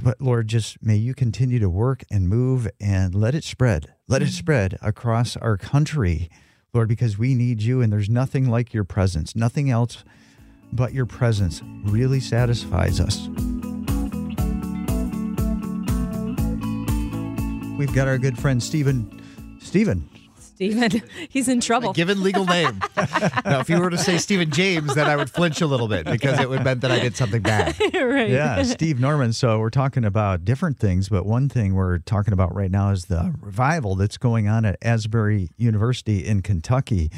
But 0.00 0.20
Lord, 0.20 0.48
just 0.48 0.82
may 0.82 0.96
you 0.96 1.14
continue 1.14 1.58
to 1.58 1.69
work 1.69 2.04
and 2.10 2.28
move 2.28 2.69
and 2.80 3.14
let 3.14 3.34
it 3.34 3.44
spread. 3.44 3.94
Let 4.06 4.22
it 4.22 4.28
mm. 4.28 4.38
spread 4.38 4.78
across 4.80 5.36
our 5.36 5.56
country, 5.56 6.30
Lord, 6.72 6.88
because 6.88 7.19
we 7.19 7.34
need 7.34 7.62
you 7.62 7.80
and 7.80 7.92
there's 7.92 8.08
nothing 8.08 8.48
like 8.48 8.72
your 8.72 8.84
presence. 8.84 9.34
Nothing 9.34 9.70
else 9.70 10.04
but 10.72 10.92
your 10.92 11.06
presence 11.06 11.62
really 11.84 12.20
satisfies 12.20 13.00
us. 13.00 13.28
We've 17.78 17.94
got 17.94 18.08
our 18.08 18.19
good 18.19 18.38
friend 18.38 18.62
Stephen. 18.62 19.22
Stephen, 19.60 20.08
Stephen, 20.58 21.02
he's 21.28 21.49
in 21.49 21.60
trouble. 21.60 21.93
Given 21.93 22.20
legal 22.20 22.44
name. 22.44 22.81
now, 22.96 23.60
if 23.60 23.70
you 23.70 23.78
were 23.78 23.90
to 23.90 23.96
say 23.96 24.19
Stephen 24.19 24.50
James, 24.50 24.93
then 24.93 25.06
I 25.06 25.14
would 25.14 25.31
flinch 25.31 25.60
a 25.60 25.69
little 25.69 25.87
bit 25.87 26.05
because 26.05 26.40
it 26.40 26.50
would 26.50 26.64
meant 26.64 26.81
that 26.81 26.90
I 26.90 26.99
did 26.99 27.14
something 27.14 27.43
bad. 27.43 27.78
right. 27.94 28.28
yeah, 28.28 28.64
Steve 28.64 28.99
Norman. 28.99 29.32
So 29.32 29.60
we're 29.60 29.70
talking 29.70 30.05
about 30.05 30.44
different 30.44 30.81
things, 30.81 31.08
but 31.08 31.25
one 31.25 31.49
thing 31.49 31.76
we're 31.76 31.99
talking 31.99 32.32
about 32.32 32.56
right 32.56 32.72
now 32.72 32.90
is 32.90 33.05
the 33.05 33.32
revival 33.40 33.94
that's 33.94 34.19
going 34.19 34.49
on 34.49 34.64
at 34.64 34.76
Asbury 34.82 35.49
University 35.58 36.26
in 36.26 36.43
Kentucky. 36.43 37.12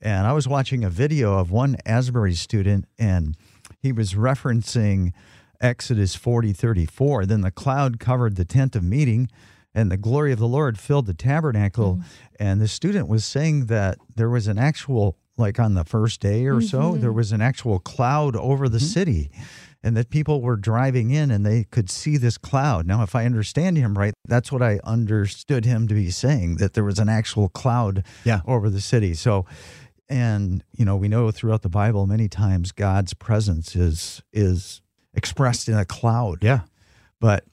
And 0.00 0.24
I 0.24 0.32
was 0.32 0.46
watching 0.46 0.84
a 0.84 0.90
video 0.90 1.36
of 1.36 1.50
one 1.50 1.76
Asbury 1.84 2.34
student, 2.34 2.84
and 2.96 3.36
he 3.80 3.90
was 3.90 4.14
referencing 4.14 5.12
Exodus 5.60 6.14
40 6.14 6.52
34. 6.52 7.26
Then 7.26 7.40
the 7.40 7.50
cloud 7.50 7.98
covered 7.98 8.36
the 8.36 8.44
tent 8.44 8.76
of 8.76 8.84
meeting, 8.84 9.28
and 9.74 9.90
the 9.90 9.96
glory 9.96 10.32
of 10.32 10.38
the 10.38 10.48
Lord 10.48 10.78
filled 10.78 11.06
the 11.06 11.14
tabernacle. 11.14 11.96
Mm. 11.96 12.04
And 12.38 12.60
the 12.60 12.68
student 12.68 13.08
was 13.08 13.24
saying 13.24 13.66
that 13.66 13.98
there 14.14 14.28
was 14.28 14.46
an 14.46 14.58
actual, 14.58 15.16
like 15.36 15.58
on 15.58 15.74
the 15.74 15.84
first 15.84 16.20
day 16.20 16.46
or 16.46 16.60
so, 16.60 16.92
mm-hmm. 16.92 17.00
there 17.00 17.12
was 17.12 17.32
an 17.32 17.40
actual 17.40 17.80
cloud 17.80 18.36
over 18.36 18.68
the 18.68 18.78
mm-hmm. 18.78 18.86
city. 18.86 19.30
And 19.82 19.94
that 19.98 20.08
people 20.08 20.40
were 20.40 20.56
driving 20.56 21.10
in 21.10 21.30
and 21.30 21.44
they 21.44 21.64
could 21.64 21.90
see 21.90 22.16
this 22.16 22.38
cloud. 22.38 22.86
Now, 22.86 23.02
if 23.02 23.14
I 23.14 23.26
understand 23.26 23.76
him 23.76 23.98
right, 23.98 24.14
that's 24.26 24.50
what 24.50 24.62
I 24.62 24.80
understood 24.82 25.66
him 25.66 25.88
to 25.88 25.94
be 25.94 26.10
saying 26.10 26.56
that 26.56 26.72
there 26.72 26.84
was 26.84 26.98
an 26.98 27.10
actual 27.10 27.50
cloud 27.50 28.02
Yeah. 28.24 28.40
over 28.46 28.70
the 28.70 28.80
city. 28.80 29.12
So, 29.12 29.44
and 30.08 30.64
you 30.72 30.86
know, 30.86 30.96
we 30.96 31.08
know 31.08 31.30
throughout 31.30 31.60
the 31.60 31.68
Bible 31.68 32.06
many 32.06 32.28
times 32.28 32.72
God's 32.72 33.12
presence 33.12 33.76
is 33.76 34.22
is 34.32 34.80
expressed 35.12 35.68
in 35.68 35.74
a 35.74 35.84
cloud. 35.84 36.38
Yeah. 36.42 36.60
But 37.20 37.44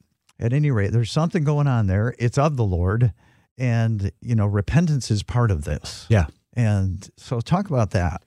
at 0.41 0.53
any 0.53 0.71
rate, 0.71 0.91
there's 0.91 1.11
something 1.11 1.43
going 1.43 1.67
on 1.67 1.87
there. 1.87 2.15
It's 2.19 2.37
of 2.37 2.57
the 2.57 2.63
Lord, 2.63 3.13
and 3.57 4.11
you 4.21 4.35
know, 4.35 4.45
repentance 4.45 5.11
is 5.11 5.23
part 5.23 5.51
of 5.51 5.63
this. 5.63 6.05
Yeah. 6.09 6.25
And 6.53 7.09
so, 7.15 7.39
talk 7.39 7.69
about 7.69 7.91
that. 7.91 8.23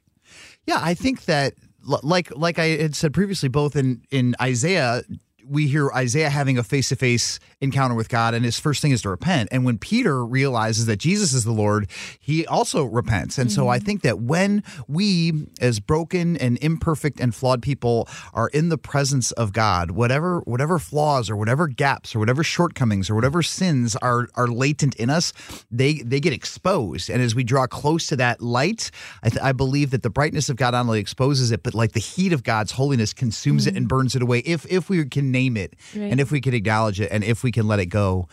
Yeah, 0.67 0.79
I 0.81 0.95
think 0.95 1.27
that 1.27 1.55
like 1.85 2.35
like 2.35 2.59
I 2.59 2.69
had 2.69 2.97
said 2.97 3.13
previously, 3.13 3.49
both 3.49 3.77
in 3.77 4.03
in 4.11 4.35
Isaiah, 4.41 5.03
we 5.49 5.67
hear 5.69 5.91
Isaiah 5.93 6.31
having 6.31 6.59
a 6.59 6.63
face 6.63 6.89
to 6.91 6.97
face 6.97 7.39
encounter 7.61 7.95
with 7.95 8.09
God, 8.09 8.35
and 8.35 8.45
his 8.45 8.59
first 8.59 8.83
thing 8.83 8.93
is 8.93 9.03
to 9.03 9.11
repent. 9.11 9.49
And 9.53 9.65
when 9.65 9.79
Peter 9.79 10.25
realizes 10.25 10.87
that 10.87 10.99
Jesus 10.99 11.33
is 11.33 11.45
the 11.45 11.53
Lord, 11.53 11.91
he 12.21 12.47
also 12.47 12.85
repents. 12.85 13.39
And 13.39 13.51
so 13.51 13.69
I 13.69 13.79
mm-hmm. 13.79 13.87
think 13.87 14.03
that 14.03 14.21
when 14.21 14.63
we, 14.87 15.47
as 15.61 15.81
broken 15.81 16.37
and 16.37 16.59
imperfect 16.63 17.21
and 17.21 17.35
flawed 17.35 17.63
people, 17.63 18.09
are 18.33 18.49
in 18.49 18.69
the 18.69 18.79
presence 18.79 19.33
of 19.33 19.53
God, 19.53 19.93
whatever 19.93 20.41
whatever 20.41 20.79
flaws 20.79 21.31
or 21.31 21.37
whatever 21.37 21.67
gaps 21.69 22.15
or 22.15 22.19
whatever 22.19 22.43
shortcomings 22.43 23.11
or 23.11 23.15
whatever 23.15 23.43
sins 23.43 23.97
are 23.97 24.29
are 24.35 24.49
latent 24.49 24.95
in 24.97 25.11
us, 25.11 25.33
they 25.71 25.95
they 25.95 26.21
get 26.21 26.33
exposed. 26.33 27.11
And 27.11 27.23
as 27.23 27.35
we 27.35 27.45
draw 27.45 27.67
close 27.67 28.07
to 28.09 28.17
that 28.17 28.41
light, 28.41 28.91
I, 29.23 29.29
th- 29.31 29.43
I 29.43 29.53
believe 29.53 29.91
that 29.91 30.03
the 30.03 30.11
brightness 30.11 30.49
of 30.49 30.57
God 30.57 30.73
not 30.73 30.87
only 30.87 31.01
exposes 31.01 31.51
it, 31.51 31.63
but 31.63 31.75
like 31.75 31.93
the 31.93 32.01
heat 32.01 32.33
of 32.33 32.43
God's 32.43 32.73
holiness 32.73 33.13
consumes 33.13 33.67
it 33.67 33.77
and 33.77 33.87
mm-hmm. 33.87 33.97
burns 33.97 34.17
it 34.17 34.23
away. 34.23 34.39
If 34.41 34.67
if 34.71 34.89
we 34.89 35.05
can 35.05 35.34
name 35.35 35.57
it 35.65 35.71
Right. 35.95 36.11
and 36.11 36.21
if 36.21 36.31
we 36.31 36.41
can 36.41 36.55
acknowledge 36.55 36.99
it 37.01 37.11
and 37.13 37.23
if 37.25 37.43
we 37.45 37.51
can 37.53 37.67
let 37.67 37.79
it 37.81 37.87
go. 38.03 38.29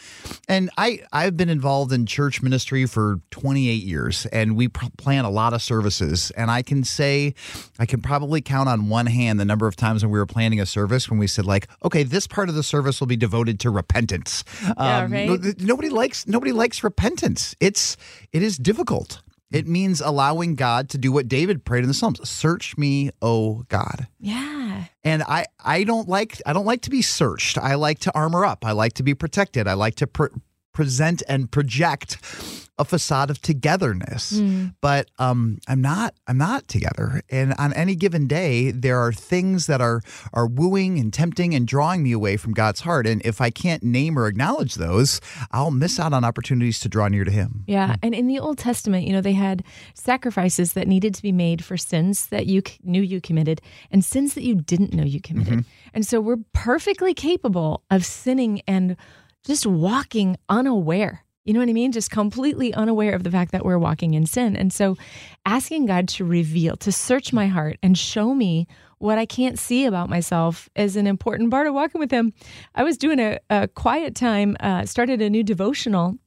And 0.48 0.70
I 0.78 1.00
I've 1.12 1.36
been 1.36 1.50
involved 1.50 1.92
in 1.92 2.06
church 2.06 2.42
ministry 2.42 2.86
for 2.86 3.20
28 3.32 3.84
years, 3.84 4.26
and 4.28 4.56
we 4.56 4.68
pr- 4.70 4.86
plan 4.98 5.26
a 5.26 5.30
lot 5.30 5.54
of 5.54 5.62
services. 5.62 6.32
And 6.38 6.50
I 6.52 6.62
can 6.62 6.84
say 6.84 7.34
I 7.80 7.86
can 7.86 8.02
probably 8.02 8.42
count 8.42 8.70
on 8.70 8.88
one 8.90 9.08
hand 9.08 9.40
the 9.40 9.46
number 9.46 9.68
of 9.68 9.76
times 9.76 10.04
when 10.04 10.12
we 10.12 10.20
were 10.20 10.26
planning 10.36 10.60
a 10.62 10.66
service 10.66 11.10
when 11.10 11.20
we 11.20 11.28
said 11.28 11.46
like, 11.46 11.68
okay, 11.84 12.04
this 12.04 12.28
part 12.28 12.50
of 12.50 12.56
the 12.56 12.64
service 12.64 13.00
will 13.00 13.08
be 13.08 13.18
devoted 13.18 13.60
to 13.62 13.70
repentance. 13.70 14.44
Yeah, 14.64 14.74
Um, 15.04 15.12
right. 15.12 15.28
no- 15.30 15.54
Nobody 15.72 15.90
likes 15.90 16.28
nobody 16.28 16.52
likes 16.52 16.84
repentance. 16.84 17.56
It's 17.60 17.98
it 18.32 18.42
is 18.44 18.58
difficult. 18.58 19.22
It 19.52 19.68
means 19.68 20.02
allowing 20.02 20.56
God 20.56 20.90
to 20.90 20.98
do 20.98 21.12
what 21.12 21.28
David 21.28 21.66
prayed 21.66 21.84
in 21.84 21.88
the 21.88 21.94
Psalms: 21.94 22.28
"Search 22.28 22.78
me, 22.78 23.12
O 23.22 23.64
God." 23.68 24.08
Yeah. 24.20 24.86
And 25.04 25.24
I 25.24 25.46
I 25.64 25.84
don't 25.84 26.08
like 26.08 26.42
I 26.46 26.54
don't 26.54 26.66
like 26.66 26.82
to 26.84 26.90
be 26.90 27.02
searched. 27.02 27.58
I 27.58 27.76
like 27.76 28.00
to 28.00 28.16
armor 28.16 28.46
up. 28.46 28.66
I 28.66 28.72
like 28.72 28.94
to 28.94 29.04
be 29.04 29.14
protected. 29.14 29.68
I 29.68 29.74
like 29.74 29.96
to 29.96 30.08
pre- 30.08 30.30
present 30.74 31.22
and 31.28 31.52
project 31.52 32.18
a 32.82 32.86
facade 32.86 33.30
of 33.30 33.42
togetherness. 33.42 34.42
But 34.82 35.10
um, 35.20 35.60
I'm 35.68 35.82
not 35.82 36.16
I'm 36.28 36.38
not 36.38 36.68
together. 36.68 37.22
And 37.30 37.54
on 37.58 37.74
any 37.74 37.96
given 37.96 38.28
day, 38.28 38.72
there 38.72 39.00
are 39.00 39.14
things 39.14 39.68
that 39.68 39.80
are 39.80 40.02
are 40.34 40.48
wooing 40.48 41.00
and 41.00 41.14
tempting 41.14 41.54
and 41.56 41.68
drawing 41.68 42.04
me 42.04 42.12
away 42.12 42.38
from 42.38 42.54
God's 42.54 42.82
heart. 42.82 43.08
And 43.08 43.22
if 43.24 43.40
I 43.40 43.50
can't 43.50 43.84
name 43.84 44.18
or 44.18 44.28
acknowledge 44.28 44.76
those, 44.76 45.22
I'll 45.52 45.72
miss 45.72 46.00
out 46.00 46.14
on 46.14 46.26
opportunities 46.26 46.80
to 46.82 46.90
draw 46.90 47.08
near 47.08 47.24
to 47.24 47.32
Him. 47.32 47.64
Yeah. 47.68 47.96
And 48.02 48.14
in 48.14 48.28
the 48.28 48.40
Old 48.40 48.58
Testament, 48.58 49.06
you 49.06 49.14
know, 49.14 49.22
they 49.22 49.34
had 49.34 49.64
sacrifices 49.94 50.74
that 50.74 50.88
needed 50.88 51.14
to 51.16 51.22
be 51.22 51.32
made 51.32 51.64
for 51.64 51.78
sins 51.78 52.28
that 52.28 52.48
you 52.48 52.62
knew 52.84 53.02
you 53.02 53.22
committed 53.22 53.62
and 53.92 54.04
sins 54.04 54.34
that 54.34 54.44
you 54.44 54.56
didn't 54.56 54.94
know 54.94 55.04
you 55.04 55.22
committed. 55.22 55.66
And 55.94 56.06
so 56.06 56.20
we're 56.20 56.40
perfectly 56.54 57.14
capable 57.14 57.84
of 57.92 58.06
sinning 58.06 58.62
and 58.68 58.96
just 59.44 59.66
walking 59.66 60.38
unaware 60.50 61.24
You 61.46 61.54
know 61.54 61.60
what 61.60 61.70
I 61.70 61.74
mean? 61.74 61.92
Just 61.92 62.12
completely 62.12 62.74
unaware 62.74 63.16
of 63.16 63.24
the 63.24 63.32
fact 63.32 63.52
that 63.52 63.66
we're 63.66 63.80
walking 63.80 64.14
in 64.14 64.26
sin. 64.26 64.56
And 64.56 64.72
so 64.72 64.96
asking 65.46 65.88
God 65.88 66.08
to 66.10 66.26
reveal, 66.26 66.76
to 66.78 66.92
search 66.92 67.34
my 67.34 67.48
heart 67.48 67.78
and 67.82 67.98
show 67.98 68.36
me 68.36 68.68
what 69.00 69.18
I 69.18 69.26
can't 69.26 69.58
see 69.58 69.86
about 69.86 70.10
myself 70.10 70.70
is 70.76 70.96
an 70.96 71.08
important 71.08 71.50
part 71.50 71.66
of 71.66 71.74
walking 71.74 72.00
with 72.00 72.12
Him. 72.12 72.34
I 72.76 72.84
was 72.84 72.98
doing 72.98 73.20
a, 73.20 73.40
a 73.50 73.68
quiet 73.68 74.14
time, 74.14 74.56
uh, 74.60 74.86
started 74.86 75.22
a 75.22 75.30
new 75.30 75.44
devotional. 75.44 76.18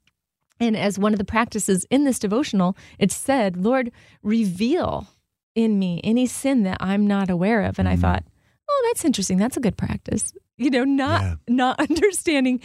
And 0.59 0.77
as 0.77 0.99
one 0.99 1.13
of 1.13 1.19
the 1.19 1.25
practices 1.25 1.87
in 1.91 2.05
this 2.05 2.19
devotional, 2.19 2.77
it 2.99 3.13
said, 3.13 3.57
Lord, 3.57 3.93
reveal 4.23 5.07
in 5.55 5.79
me 5.79 6.01
any 6.03 6.27
sin 6.27 6.65
that 6.65 6.79
I'm 6.81 7.07
not 7.07 7.31
aware 7.31 7.63
of. 7.63 7.79
And 7.79 7.87
mm-hmm. 7.87 7.99
I 7.99 8.01
thought, 8.01 8.25
oh, 8.69 8.89
that's 8.89 9.05
interesting. 9.05 9.39
That's 9.39 9.57
a 9.57 9.61
good 9.61 9.77
practice. 9.77 10.33
You 10.57 10.71
know, 10.71 10.85
not 10.85 11.23
yeah. 11.23 11.35
not 11.49 11.81
understanding 11.91 12.61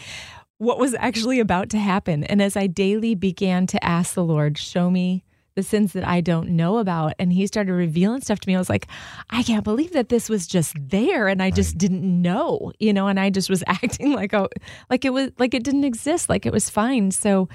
what 0.59 0.77
was 0.77 0.93
actually 0.99 1.39
about 1.39 1.69
to 1.69 1.79
happen. 1.79 2.23
And 2.25 2.41
as 2.41 2.55
I 2.55 2.67
daily 2.67 3.15
began 3.15 3.65
to 3.67 3.83
ask 3.83 4.13
the 4.13 4.23
Lord, 4.23 4.57
show 4.57 4.91
me 4.91 5.23
the 5.55 5.63
sins 5.63 5.93
that 5.93 6.07
I 6.07 6.21
don't 6.21 6.49
know 6.49 6.77
about. 6.77 7.13
And 7.17 7.33
he 7.33 7.47
started 7.47 7.73
revealing 7.73 8.21
stuff 8.21 8.39
to 8.41 8.47
me. 8.47 8.55
I 8.55 8.59
was 8.59 8.69
like, 8.69 8.87
I 9.29 9.41
can't 9.43 9.63
believe 9.63 9.93
that 9.93 10.09
this 10.09 10.29
was 10.29 10.47
just 10.47 10.75
there 10.79 11.27
and 11.27 11.41
I 11.41 11.47
right. 11.47 11.55
just 11.55 11.77
didn't 11.77 12.03
know, 12.21 12.71
you 12.79 12.93
know, 12.93 13.07
and 13.07 13.19
I 13.19 13.29
just 13.29 13.49
was 13.49 13.63
acting 13.67 14.13
like 14.13 14.33
oh 14.33 14.49
like 14.89 15.05
it 15.05 15.11
was 15.11 15.31
like 15.39 15.53
it 15.53 15.63
didn't 15.63 15.85
exist, 15.85 16.29
like 16.29 16.45
it 16.45 16.53
was 16.53 16.69
fine. 16.69 17.11
So 17.11 17.49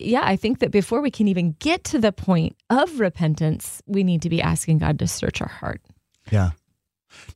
yeah, 0.00 0.22
I 0.24 0.36
think 0.36 0.58
that 0.58 0.70
before 0.70 1.00
we 1.00 1.10
can 1.10 1.28
even 1.28 1.56
get 1.60 1.84
to 1.84 1.98
the 1.98 2.12
point 2.12 2.56
of 2.70 3.00
repentance, 3.00 3.82
we 3.86 4.04
need 4.04 4.22
to 4.22 4.28
be 4.28 4.42
asking 4.42 4.78
God 4.78 4.98
to 4.98 5.06
search 5.06 5.40
our 5.40 5.48
heart. 5.48 5.80
Yeah. 6.30 6.50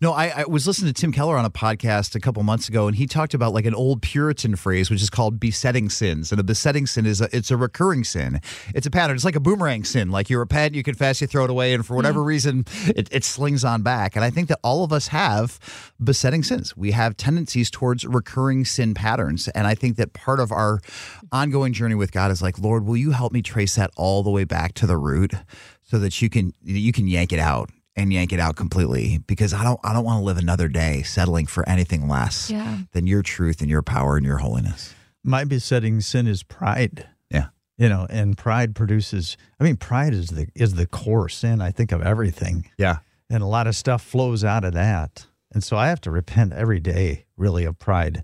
No, 0.00 0.12
I, 0.12 0.28
I, 0.28 0.44
was 0.44 0.66
listening 0.66 0.92
to 0.92 1.00
Tim 1.00 1.12
Keller 1.12 1.36
on 1.36 1.44
a 1.44 1.50
podcast 1.50 2.14
a 2.14 2.20
couple 2.20 2.42
months 2.42 2.68
ago, 2.68 2.86
and 2.86 2.96
he 2.96 3.06
talked 3.06 3.34
about 3.34 3.52
like 3.52 3.66
an 3.66 3.74
old 3.74 4.02
Puritan 4.02 4.56
phrase, 4.56 4.90
which 4.90 5.02
is 5.02 5.10
called 5.10 5.40
besetting 5.40 5.88
sins. 5.88 6.30
And 6.30 6.40
a 6.40 6.44
besetting 6.44 6.86
sin 6.86 7.06
is 7.06 7.20
a, 7.20 7.28
it's 7.36 7.50
a 7.50 7.56
recurring 7.56 8.04
sin. 8.04 8.40
It's 8.74 8.86
a 8.86 8.90
pattern. 8.90 9.16
It's 9.16 9.24
like 9.24 9.36
a 9.36 9.40
boomerang 9.40 9.84
sin. 9.84 10.10
Like 10.10 10.30
you 10.30 10.38
repent, 10.38 10.74
you 10.74 10.82
confess, 10.82 11.20
you 11.20 11.26
throw 11.26 11.44
it 11.44 11.50
away, 11.50 11.74
and 11.74 11.84
for 11.84 11.96
whatever 11.96 12.20
mm-hmm. 12.20 12.28
reason, 12.28 12.64
it, 12.86 13.08
it 13.10 13.24
slings 13.24 13.64
on 13.64 13.82
back. 13.82 14.14
And 14.14 14.24
I 14.24 14.30
think 14.30 14.48
that 14.48 14.60
all 14.62 14.84
of 14.84 14.92
us 14.92 15.08
have 15.08 15.58
besetting 16.02 16.42
sins. 16.42 16.76
We 16.76 16.92
have 16.92 17.16
tendencies 17.16 17.70
towards 17.70 18.06
recurring 18.06 18.64
sin 18.64 18.94
patterns, 18.94 19.48
and 19.48 19.66
I 19.66 19.74
think 19.74 19.96
that 19.96 20.12
part 20.12 20.40
of 20.40 20.52
our 20.52 20.80
ongoing 21.32 21.72
journey 21.72 21.94
with 21.94 22.12
God 22.12 22.30
is 22.30 22.42
like, 22.42 22.58
Lord, 22.58 22.84
will 22.84 22.96
you 22.96 23.10
help 23.10 23.32
me 23.32 23.42
trace 23.42 23.74
that 23.76 23.90
all 23.96 24.22
the 24.22 24.30
way 24.30 24.44
back 24.44 24.74
to 24.74 24.86
the 24.86 24.96
root? 24.96 25.34
so 25.88 25.98
that 25.98 26.20
you 26.20 26.28
can 26.28 26.52
you 26.62 26.92
can 26.92 27.06
yank 27.06 27.32
it 27.32 27.38
out 27.38 27.70
and 27.98 28.12
yank 28.12 28.32
it 28.32 28.38
out 28.38 28.54
completely 28.54 29.18
because 29.26 29.52
I 29.52 29.64
don't 29.64 29.80
I 29.82 29.92
don't 29.92 30.04
want 30.04 30.20
to 30.20 30.24
live 30.24 30.38
another 30.38 30.68
day 30.68 31.02
settling 31.02 31.46
for 31.46 31.68
anything 31.68 32.08
less 32.08 32.48
yeah. 32.48 32.78
than 32.92 33.06
your 33.06 33.22
truth 33.22 33.60
and 33.60 33.68
your 33.68 33.82
power 33.82 34.16
and 34.16 34.24
your 34.24 34.38
holiness. 34.38 34.94
My 35.24 35.44
besetting 35.44 36.00
sin 36.00 36.28
is 36.28 36.44
pride. 36.44 37.08
Yeah. 37.28 37.48
You 37.76 37.88
know, 37.88 38.06
and 38.08 38.38
pride 38.38 38.76
produces 38.76 39.36
I 39.60 39.64
mean 39.64 39.76
pride 39.76 40.14
is 40.14 40.28
the 40.28 40.46
is 40.54 40.74
the 40.74 40.86
core 40.86 41.28
sin 41.28 41.60
I 41.60 41.72
think 41.72 41.90
of 41.90 42.00
everything. 42.00 42.70
Yeah. 42.78 42.98
And 43.28 43.42
a 43.42 43.46
lot 43.46 43.66
of 43.66 43.74
stuff 43.74 44.02
flows 44.02 44.44
out 44.44 44.64
of 44.64 44.72
that. 44.74 45.26
And 45.52 45.64
so 45.64 45.76
I 45.76 45.88
have 45.88 46.00
to 46.02 46.10
repent 46.10 46.52
every 46.52 46.80
day 46.80 47.26
really 47.36 47.64
of 47.64 47.78
pride. 47.78 48.22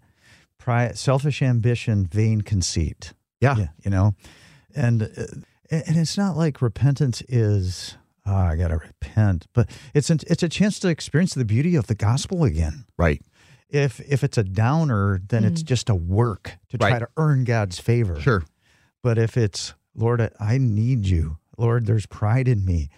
Pride 0.57 0.97
selfish 0.97 1.43
ambition, 1.43 2.07
vain 2.07 2.43
conceit. 2.43 3.13
Yeah. 3.41 3.57
yeah 3.59 3.69
you 3.85 3.91
know. 3.91 4.15
And 4.75 5.03
uh, 5.03 5.25
and 5.71 5.97
it's 5.97 6.17
not 6.17 6.37
like 6.37 6.63
repentance 6.63 7.23
is 7.29 7.97
oh, 8.27 8.35
I 8.35 8.57
got 8.57 8.69
to 8.69 8.79
repent. 8.79 9.47
But 9.53 9.71
it's 9.95 10.11
an, 10.11 10.21
it's 10.27 10.43
a 10.43 10.49
chance 10.49 10.79
to 10.81 10.89
experience 10.89 11.35
the 11.35 11.45
beauty 11.45 11.77
of 11.77 11.87
the 11.87 11.95
gospel 11.95 12.45
again. 12.45 12.85
Right. 12.97 13.23
If 13.69 14.01
if 14.01 14.23
it's 14.23 14.39
a 14.39 14.45
downer, 14.45 15.21
then 15.27 15.43
mm. 15.43 15.47
it's 15.47 15.63
just 15.63 15.89
a 15.89 15.95
work 15.95 16.59
to 16.69 16.79
try 16.79 16.99
to 16.99 17.09
earn 17.17 17.45
God's 17.45 17.81
favor. 17.81 18.21
Sure. 18.21 18.45
But 19.03 19.19
if 19.19 19.37
it's 19.37 19.75
Lord, 19.95 20.31
I 20.39 20.59
need 20.59 21.07
you. 21.07 21.39
Lord, 21.57 21.87
there's 21.87 22.07
pride 22.07 22.49
in 22.49 22.65
me. 22.65 22.89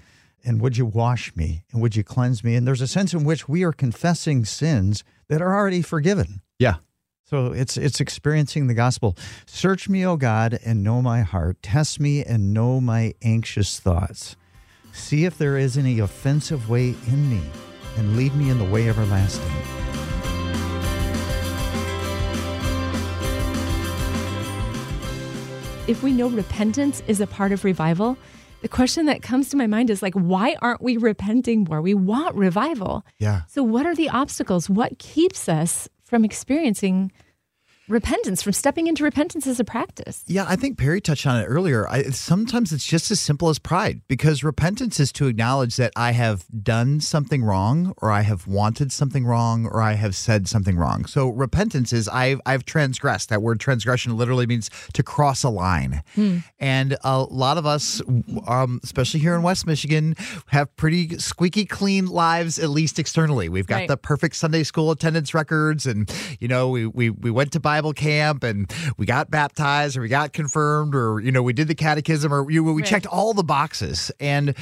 And 0.45 0.61
would 0.61 0.77
you 0.77 0.87
wash 0.87 1.35
me? 1.35 1.65
And 1.73 1.83
would 1.83 1.97
you 1.97 2.05
cleanse 2.05 2.45
me? 2.45 2.55
And 2.55 2.67
there's 2.67 2.81
a 2.81 2.87
sense 2.87 3.13
in 3.13 3.25
which 3.25 3.49
we 3.49 3.65
are 3.65 3.73
confessing 3.73 4.45
sins 4.45 5.03
that 5.29 5.43
are 5.43 5.55
already 5.55 5.83
forgiven. 5.83 6.41
Yeah. 6.59 6.77
So 7.25 7.53
it's 7.53 7.77
it's 7.77 8.01
experiencing 8.01 8.69
the 8.69 8.75
gospel. 8.75 9.17
Search 9.47 9.89
me, 9.89 10.07
O 10.07 10.17
God, 10.17 10.59
and 10.65 10.85
know 10.85 11.03
my 11.03 11.23
heart. 11.23 11.61
Test 11.63 11.99
me 11.99 12.23
and 12.23 12.55
know 12.55 12.81
my 12.81 13.15
anxious 13.23 13.81
thoughts. 13.81 14.37
See 14.97 15.25
if 15.25 15.37
there 15.39 15.57
is 15.57 15.77
any 15.77 16.01
offensive 16.01 16.69
way 16.69 16.95
in 17.07 17.31
me, 17.31 17.41
and 17.97 18.17
lead 18.17 18.35
me 18.35 18.51
in 18.51 18.59
the 18.59 18.65
way 18.65 18.89
everlasting. 18.89 19.45
If 25.87 26.03
we 26.03 26.13
know 26.13 26.29
repentance 26.29 27.03
is 27.07 27.21
a 27.21 27.27
part 27.27 27.53
of 27.53 27.63
revival, 27.63 28.17
the 28.63 28.69
question 28.69 29.07
that 29.07 29.23
comes 29.23 29.51
to 29.51 29.57
my 29.57 29.69
mind 29.69 29.91
is 29.91 30.03
like, 30.03 30.15
why 30.15 30.57
aren't 30.61 30.83
we 30.83 30.97
repenting 30.97 31.65
more? 31.69 31.81
We 31.81 31.95
want 31.95 32.35
revival. 32.35 33.05
Yeah. 33.19 33.43
So, 33.49 33.63
what 33.63 33.87
are 33.87 33.95
the 33.95 34.09
obstacles? 34.09 34.69
What 34.69 34.99
keeps 34.99 35.49
us 35.49 35.89
from 36.03 36.25
experiencing 36.25 37.13
repentance, 37.89 38.43
from 38.43 38.53
stepping 38.53 38.87
into 38.87 39.05
repentance 39.05 39.47
as 39.47 39.61
a 39.61 39.65
practice. 39.65 40.25
Yeah, 40.27 40.45
I 40.49 40.57
think 40.57 40.79
Perry 40.79 41.01
touched 41.01 41.27
on 41.27 41.41
it 41.41 41.45
earlier. 41.45 41.89
I, 41.89 42.05
sometimes 42.05 42.73
it's 42.73 42.87
just 42.87 43.11
as 43.11 43.21
simple 43.21 43.49
as 43.49 43.59
pride 43.59 44.01
because 44.09 44.43
repentance 44.43 44.99
is 44.99 45.13
to 45.13 45.27
acknowledge 45.27 45.77
that 45.77 45.93
I 45.97 46.13
have 46.13 46.45
done 46.63 47.01
something 47.01 47.45
wrong 47.45 47.95
or 47.99 48.11
I 48.11 48.23
have 48.23 48.47
wanted 48.47 48.93
something 48.93 49.25
wrong 49.25 49.67
or 49.67 49.81
I 49.81 49.93
have 49.93 50.17
said 50.17 50.49
something 50.49 50.77
wrong. 50.77 51.07
So 51.07 51.29
repentance 51.29 51.93
is 51.93 52.09
I've, 52.09 52.41
I've 52.47 52.65
transgressed. 52.65 53.29
That 53.29 53.43
word 53.43 53.61
transgression 53.61 54.17
literally 54.17 54.47
means 54.47 54.71
to 54.95 55.03
cross 55.03 55.45
a 55.45 55.49
line. 55.49 56.03
Hmm. 56.15 56.39
And 56.59 56.97
a 57.05 57.23
lot 57.23 57.59
of 57.59 57.67
us, 57.67 58.03
um, 58.47 58.81
especially 58.83 59.21
here 59.21 59.35
in 59.35 59.43
West 59.43 59.67
Michigan, 59.67 60.17
have 60.49 60.75
pretty 60.77 61.19
squeaky 61.19 61.65
clean 61.65 62.07
lives, 62.07 62.59
at 62.59 62.71
least 62.71 62.99
externally. 62.99 63.49
We've 63.49 63.67
got 63.67 63.77
right. 63.77 63.89
the 63.89 63.97
perfect 63.97 64.37
Sunday 64.37 64.63
school 64.63 64.91
attendance 64.91 65.35
records 65.35 65.87
and, 65.87 66.13
you 66.41 66.49
know, 66.49 66.69
we, 66.69 66.87
we, 66.87 67.11
we 67.11 67.31
went 67.31 67.53
to 67.53 67.61
buy 67.61 67.76
Bible 67.77 67.93
camp 67.93 68.43
and 68.43 68.73
we 68.97 69.05
got 69.05 69.31
baptized 69.31 69.99
or 69.99 70.01
we 70.01 70.09
got 70.09 70.33
confirmed 70.33 70.95
or, 70.95 71.21
you 71.21 71.31
know, 71.31 71.43
we 71.43 71.53
did 71.53 71.69
the 71.69 71.75
catechism 71.75 72.33
or 72.33 72.51
you, 72.51 72.65
we 72.65 72.73
right. 72.73 72.89
checked 72.89 73.05
all 73.05 73.35
the 73.35 73.45
boxes. 73.45 74.11
And 74.19 74.55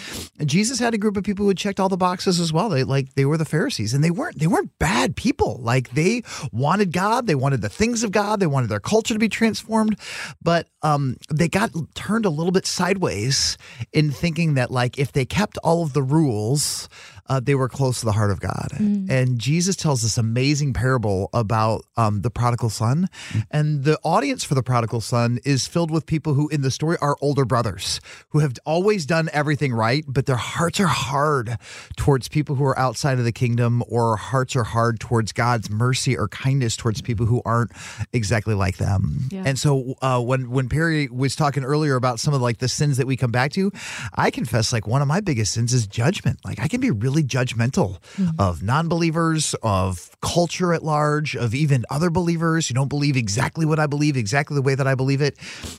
Jesus 0.44 0.80
had 0.80 0.94
a 0.94 0.99
group 0.99 1.16
of 1.16 1.23
people 1.23 1.44
who 1.44 1.50
had 1.50 1.56
checked 1.56 1.78
all 1.78 1.88
the 1.88 1.97
boxes 1.97 2.40
as 2.40 2.52
well. 2.52 2.68
They 2.68 2.83
like, 2.83 3.14
they 3.14 3.25
were 3.25 3.37
the 3.37 3.44
Pharisees 3.44 3.94
and 3.94 4.02
they 4.02 4.11
weren't, 4.11 4.40
they 4.40 4.49
weren't 4.49 4.76
bad 4.80 5.14
people. 5.14 5.61
Like 5.62 5.90
they 5.90 6.25
wanted 6.50 6.92
God. 6.92 7.28
They 7.28 7.37
wanted 7.37 7.62
the 7.62 7.68
things 7.68 8.02
of 8.02 8.11
God. 8.11 8.40
They 8.40 8.49
wanted 8.49 8.68
their 8.68 8.80
culture 8.80 9.14
to 9.14 9.21
be 9.21 9.28
transformed. 9.28 9.97
But 10.42 10.66
um, 10.83 11.16
they 11.33 11.49
got 11.49 11.71
turned 11.94 12.26
a 12.26 12.30
little 12.30 12.50
bit 12.50 12.66
sideways 12.66 13.56
in 13.92 14.11
thinking 14.11 14.54
that 14.54 14.73
like 14.73 14.99
if 14.99 15.12
they 15.12 15.25
kept 15.25 15.56
all 15.59 15.85
of 15.85 15.92
the 15.92 16.02
rules, 16.02 16.88
uh, 17.26 17.40
they 17.40 17.54
were 17.54 17.69
close 17.69 18.00
to 18.00 18.07
the 18.07 18.12
heart 18.12 18.31
of 18.31 18.40
God. 18.40 18.69
Mm. 18.75 19.11
And 19.11 19.38
Jesus 19.38 19.76
tells 19.76 20.02
this 20.02 20.19
amazing 20.19 20.73
parable 20.73 21.31
about 21.33 21.85
um, 21.97 22.23
the 22.23 22.31
prodigal 22.31 22.71
son. 22.71 23.09
Mm. 23.31 23.43
And 23.50 23.85
the 23.85 23.99
audience 24.02 24.45
for 24.45 24.54
the 24.54 24.62
prodigal 24.62 25.00
son 25.00 25.38
is 25.45 25.66
filled 25.66 25.90
with 25.90 26.07
people 26.07 26.35
who, 26.35 26.49
in 26.49 26.62
the 26.62 26.71
story, 26.71 26.97
are 27.00 27.16
older 27.21 27.45
brothers 27.45 28.00
who 28.31 28.40
have 28.40 28.54
always 28.64 29.07
done 29.07 29.28
everything 29.33 29.73
right, 29.73 30.04
but 30.07 30.26
their 30.26 30.37
hearts 30.37 30.81
are 30.81 30.87
hard 30.87 31.57
towards 31.97 32.28
people 32.28 32.57
who 32.57 32.64
are 32.64 32.78
outside 32.78 33.19
of 33.19 33.25
the 33.25 33.33
kingdom, 33.33 33.83
or 33.88 34.16
hearts 34.16 34.57
are 34.57 34.64
hard 34.64 35.00
towards 35.00 35.33
God's 35.33 35.71
mercy 35.71 36.16
or 36.16 36.28
kindness 36.28 36.76
towards 36.76 37.00
people 37.00 37.26
who 37.26 37.40
aren't 37.45 37.71
exactly 38.12 38.54
like 38.54 38.76
them. 38.76 39.28
Yeah. 39.31 39.45
And 39.47 39.59
so 39.59 39.95
uh, 40.02 40.21
when 40.21 40.50
when 40.50 40.69
Perry 40.69 41.09
was 41.09 41.37
talking 41.37 41.64
earlier 41.64 41.97
about 41.97 42.21
some 42.21 42.35
of 42.35 42.43
like 42.43 42.59
the 42.59 42.69
sins 42.69 42.97
that 42.97 43.07
we 43.07 43.16
come 43.16 43.31
back 43.31 43.52
to, 43.52 43.71
I 44.14 44.31
confess 44.31 44.73
like 44.73 44.87
one 44.87 45.02
of 45.02 45.09
my 45.09 45.21
biggest 45.21 45.52
sins 45.52 45.73
is 45.73 45.87
judgment. 45.87 46.40
Like 46.45 46.61
I 46.61 46.69
can 46.69 46.81
be 46.81 46.90
really 46.90 47.13
really 47.14 47.26
judgmental 47.26 48.00
mm-hmm. 48.16 48.30
of 48.38 48.62
non 48.62 48.88
believers, 48.88 49.54
of 49.62 50.16
culture 50.21 50.73
at 50.73 50.83
large, 50.83 51.37
of 51.37 51.54
even 51.54 51.85
other 51.90 52.11
believers 52.11 52.68
who 52.68 52.75
don't 52.75 52.88
believe 52.88 53.16
exactly 53.16 53.64
what 53.64 53.78
I 53.78 53.87
believe, 53.87 54.16
exactly 54.16 54.54
the 54.54 54.62
way 54.62 54.75
that 54.75 54.87
I 54.87 54.94
believe 54.94 55.21
it. 55.21 55.37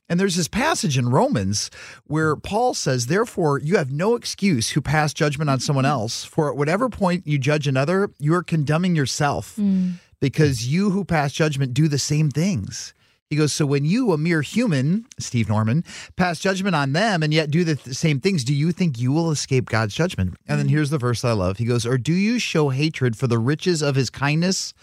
And 0.10 0.20
there's 0.20 0.36
this 0.36 0.48
passage 0.48 0.98
in 0.98 1.10
Romans 1.10 1.70
where 2.06 2.36
Paul 2.36 2.74
says, 2.74 3.08
Therefore, 3.08 3.60
you 3.60 3.78
have 3.78 3.92
no 3.92 4.16
excuse 4.16 4.72
who 4.72 4.82
pass 4.82 5.14
judgment 5.14 5.50
on 5.50 5.60
someone 5.60 5.86
else, 5.86 6.24
for 6.24 6.50
at 6.50 6.58
whatever 6.58 6.90
point 6.90 7.28
you 7.28 7.38
judge 7.38 7.68
another, 7.68 8.12
you 8.20 8.34
are 8.34 8.44
condemning 8.44 8.96
yourself. 8.96 9.56
Mm. 9.58 9.94
Because 10.22 10.66
you 10.66 10.90
who 10.90 11.04
pass 11.04 11.34
judgment 11.34 11.74
do 11.74 11.88
the 11.88 12.00
same 12.00 12.32
things. 12.32 12.95
He 13.30 13.36
goes, 13.36 13.54
So 13.54 13.66
when 13.66 13.86
you, 13.86 14.12
a 14.12 14.18
mere 14.18 14.44
human, 14.44 15.06
Steve 15.18 15.50
Norman, 15.50 15.84
pass 16.16 16.40
judgment 16.40 16.76
on 16.76 16.94
them 16.94 17.24
and 17.24 17.34
yet 17.34 17.50
do 17.50 17.64
the 17.64 17.76
th- 17.76 17.96
same 17.96 18.20
things, 18.20 18.44
do 18.44 18.54
you 18.54 18.72
think 18.72 19.00
you 19.00 19.12
will 19.12 19.32
escape 19.32 19.68
God's 19.68 19.96
judgment? 19.96 20.36
And 20.48 20.60
then 20.60 20.68
mm. 20.68 20.72
here's 20.72 20.92
the 20.92 21.00
verse 21.00 21.26
I 21.26 21.32
love. 21.32 21.58
He 21.58 21.66
goes, 21.66 21.86
Or 21.88 21.98
do 21.98 22.14
you 22.14 22.38
show 22.38 22.70
hatred 22.70 23.18
for 23.18 23.26
the 23.26 23.40
riches 23.40 23.82
of 23.82 23.96
his 23.96 24.12
kindness, 24.12 24.74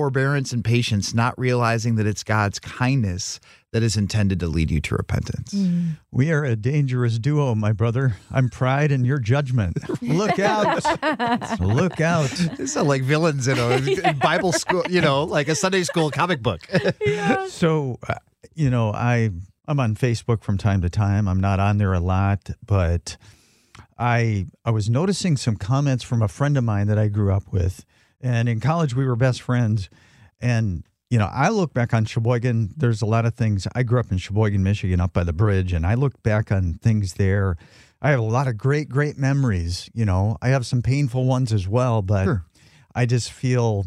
forbearance, 0.00 0.50
and 0.50 0.64
patience, 0.64 1.12
not 1.12 1.38
realizing 1.38 1.96
that 1.96 2.06
it's 2.06 2.24
God's 2.24 2.58
kindness 2.58 3.38
that 3.72 3.82
is 3.82 3.98
intended 3.98 4.40
to 4.40 4.46
lead 4.46 4.70
you 4.70 4.80
to 4.80 4.94
repentance. 4.94 5.52
Mm. 5.52 5.98
We 6.10 6.32
are 6.32 6.42
a 6.42 6.56
dangerous 6.56 7.18
duo, 7.18 7.54
my 7.54 7.72
brother. 7.72 8.16
I'm 8.30 8.48
pride 8.48 8.92
and 8.92 9.04
your 9.04 9.18
judgment. 9.18 9.76
Look 10.02 10.38
out. 10.38 10.82
Look 11.60 12.00
out. 12.00 12.30
They 12.56 12.64
sound 12.64 12.88
like 12.88 13.02
villains 13.02 13.46
in 13.46 13.58
a 13.58 14.14
Bible 14.22 14.52
school, 14.52 14.84
you 14.88 15.02
know, 15.02 15.24
like 15.24 15.48
a 15.48 15.54
Sunday 15.54 15.82
school 15.82 16.10
comic 16.10 16.42
book. 16.42 16.62
yeah. 17.04 17.46
So, 17.48 17.98
uh, 18.08 18.14
you 18.54 18.70
know, 18.70 18.92
I 18.94 19.28
I'm 19.68 19.80
on 19.80 19.96
Facebook 19.96 20.42
from 20.42 20.56
time 20.56 20.80
to 20.80 20.88
time. 20.88 21.28
I'm 21.28 21.40
not 21.40 21.60
on 21.60 21.76
there 21.76 21.92
a 21.92 22.00
lot, 22.00 22.48
but 22.64 23.18
I 23.98 24.46
I 24.64 24.70
was 24.70 24.88
noticing 24.88 25.36
some 25.36 25.56
comments 25.56 26.02
from 26.04 26.22
a 26.22 26.28
friend 26.28 26.56
of 26.56 26.64
mine 26.64 26.86
that 26.86 26.98
I 26.98 27.08
grew 27.08 27.34
up 27.34 27.52
with, 27.52 27.84
and 28.20 28.48
in 28.48 28.60
college 28.60 28.94
we 28.94 29.06
were 29.06 29.16
best 29.16 29.42
friends. 29.42 29.88
And 30.40 30.84
you 31.10 31.18
know, 31.18 31.28
I 31.32 31.48
look 31.48 31.74
back 31.74 31.92
on 31.92 32.04
Cheboygan. 32.04 32.74
There's 32.76 33.02
a 33.02 33.06
lot 33.06 33.26
of 33.26 33.34
things. 33.34 33.66
I 33.74 33.82
grew 33.82 33.98
up 33.98 34.12
in 34.12 34.18
Cheboygan, 34.18 34.62
Michigan, 34.62 35.00
up 35.00 35.12
by 35.12 35.24
the 35.24 35.32
bridge, 35.32 35.72
and 35.72 35.84
I 35.84 35.94
look 35.94 36.22
back 36.22 36.52
on 36.52 36.74
things 36.74 37.14
there. 37.14 37.56
I 38.00 38.10
have 38.10 38.20
a 38.20 38.22
lot 38.22 38.46
of 38.48 38.56
great, 38.56 38.88
great 38.88 39.18
memories. 39.18 39.90
You 39.92 40.04
know, 40.04 40.36
I 40.40 40.48
have 40.48 40.64
some 40.64 40.82
painful 40.82 41.24
ones 41.24 41.52
as 41.52 41.66
well, 41.68 42.00
but 42.00 42.24
Sure. 42.24 42.44
I 42.94 43.06
just 43.06 43.30
feel 43.32 43.86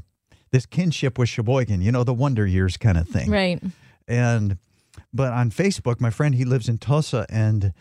this 0.52 0.66
kinship 0.66 1.18
with 1.18 1.30
Cheboygan. 1.30 1.82
You 1.82 1.92
know, 1.92 2.04
the 2.04 2.14
wonder 2.14 2.46
years 2.46 2.78
kind 2.78 2.98
of 2.98 3.08
thing. 3.08 3.32
Right. 3.32 3.62
And 4.08 4.58
but 5.14 5.32
on 5.32 5.50
Facebook, 5.50 6.00
my 6.02 6.10
friend 6.10 6.36
he 6.36 6.44
lives 6.46 6.68
in 6.68 6.78
Tulsa, 6.78 7.26
and 7.30 7.74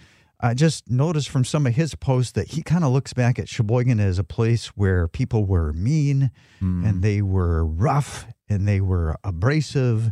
I 0.45 0.55
just 0.55 0.91
noticed 0.91 1.29
from 1.29 1.45
some 1.45 1.69
of 1.69 1.77
his 1.77 1.95
posts 1.95 2.33
that 2.33 2.49
he 2.49 2.63
kind 2.63 2.83
of 2.83 2.91
looks 2.91 3.13
back 3.13 3.39
at 3.39 3.49
Cheboygan 3.49 4.01
as 4.01 4.19
a 4.19 4.25
place 4.25 4.69
where 4.69 5.07
people 5.07 5.45
were 5.45 5.73
mean 5.73 6.33
hmm. 6.59 6.85
and 6.85 7.01
they 7.01 7.23
were 7.23 7.65
rough 7.65 8.27
and 8.49 8.67
they 8.67 8.81
were 8.81 9.17
abrasive, 9.23 10.11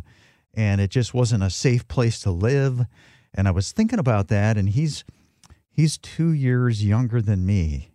and 0.53 0.79
it 0.79 0.89
just 0.89 1.13
wasn't 1.13 1.43
a 1.43 1.49
safe 1.49 1.85
place 1.89 2.21
to 2.21 2.31
live. 2.31 2.85
And 3.33 3.47
I 3.47 3.51
was 3.51 3.73
thinking 3.73 3.99
about 3.99 4.29
that, 4.29 4.57
and 4.57 4.69
he's 4.69 5.03
he's 5.69 5.97
two 5.97 6.31
years 6.31 6.83
younger 6.83 7.21
than 7.21 7.45
me, 7.45 7.91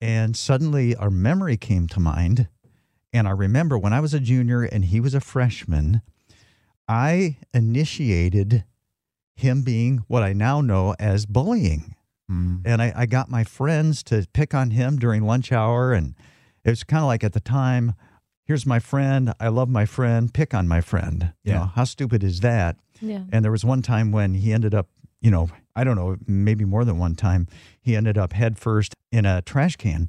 and 0.00 0.36
suddenly 0.36 0.94
our 0.94 1.10
memory 1.10 1.56
came 1.56 1.86
to 1.88 2.00
mind. 2.00 2.48
And 3.12 3.26
I 3.26 3.30
remember 3.30 3.78
when 3.78 3.94
I 3.94 4.00
was 4.00 4.12
a 4.12 4.20
junior 4.20 4.62
and 4.62 4.84
he 4.84 5.00
was 5.00 5.14
a 5.14 5.20
freshman, 5.20 6.02
I 6.86 7.38
initiated 7.54 8.64
him 9.36 9.62
being 9.62 9.98
what 10.08 10.22
I 10.22 10.32
now 10.32 10.60
know 10.60 10.94
as 10.98 11.26
bullying. 11.26 11.94
And 12.28 12.82
I, 12.82 12.92
I 12.96 13.06
got 13.06 13.30
my 13.30 13.44
friends 13.44 14.02
to 14.04 14.26
pick 14.32 14.52
on 14.52 14.72
him 14.72 14.96
during 14.98 15.22
lunch 15.22 15.52
hour. 15.52 15.92
And 15.92 16.16
it 16.64 16.70
was 16.70 16.82
kind 16.82 17.02
of 17.02 17.06
like 17.06 17.22
at 17.22 17.34
the 17.34 17.40
time, 17.40 17.94
here's 18.44 18.66
my 18.66 18.80
friend. 18.80 19.32
I 19.38 19.46
love 19.46 19.68
my 19.68 19.84
friend. 19.86 20.34
Pick 20.34 20.52
on 20.52 20.66
my 20.66 20.80
friend. 20.80 21.32
You 21.44 21.52
Yeah. 21.52 21.58
know, 21.60 21.64
how 21.66 21.84
stupid 21.84 22.24
is 22.24 22.40
that? 22.40 22.78
Yeah. 23.00 23.22
And 23.30 23.44
there 23.44 23.52
was 23.52 23.64
one 23.64 23.80
time 23.80 24.10
when 24.10 24.34
he 24.34 24.52
ended 24.52 24.74
up, 24.74 24.88
you 25.20 25.30
know, 25.30 25.50
I 25.76 25.84
don't 25.84 25.94
know, 25.94 26.16
maybe 26.26 26.64
more 26.64 26.84
than 26.84 26.98
one 26.98 27.14
time, 27.14 27.46
he 27.80 27.94
ended 27.94 28.18
up 28.18 28.32
headfirst 28.32 28.94
in 29.12 29.24
a 29.24 29.40
trash 29.42 29.76
can. 29.76 30.08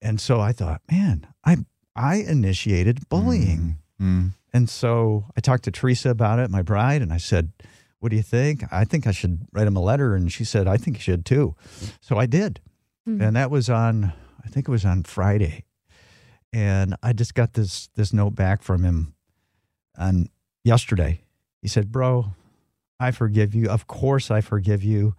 And 0.00 0.18
so 0.22 0.40
I 0.40 0.52
thought, 0.52 0.80
man, 0.90 1.26
I 1.44 1.58
I 1.94 2.16
initiated 2.16 3.10
bullying. 3.10 3.76
Mm. 4.00 4.30
And 4.54 4.70
so 4.70 5.26
I 5.36 5.40
talked 5.40 5.64
to 5.64 5.70
Teresa 5.70 6.08
about 6.08 6.38
it, 6.38 6.50
my 6.50 6.62
bride, 6.62 7.02
and 7.02 7.12
I 7.12 7.18
said, 7.18 7.52
What 8.00 8.10
do 8.10 8.16
you 8.16 8.22
think? 8.22 8.64
I 8.70 8.84
think 8.84 9.06
I 9.06 9.10
should 9.10 9.46
write 9.52 9.66
him 9.66 9.76
a 9.76 9.82
letter. 9.82 10.14
And 10.14 10.30
she 10.30 10.44
said, 10.44 10.68
I 10.68 10.76
think 10.76 10.96
you 10.96 11.02
should 11.02 11.24
too. 11.24 11.56
So 12.00 12.16
I 12.16 12.26
did. 12.26 12.60
Mm-hmm. 13.08 13.22
And 13.22 13.36
that 13.36 13.50
was 13.50 13.68
on, 13.68 14.12
I 14.44 14.48
think 14.48 14.68
it 14.68 14.70
was 14.70 14.84
on 14.84 15.02
Friday. 15.02 15.64
And 16.52 16.94
I 17.02 17.12
just 17.12 17.34
got 17.34 17.52
this 17.52 17.90
this 17.94 18.12
note 18.12 18.34
back 18.34 18.62
from 18.62 18.82
him 18.82 19.14
on 19.98 20.28
yesterday. 20.64 21.20
He 21.60 21.68
said, 21.68 21.92
Bro, 21.92 22.32
I 22.98 23.10
forgive 23.10 23.54
you. 23.54 23.68
Of 23.68 23.86
course 23.86 24.30
I 24.30 24.40
forgive 24.40 24.82
you. 24.82 25.14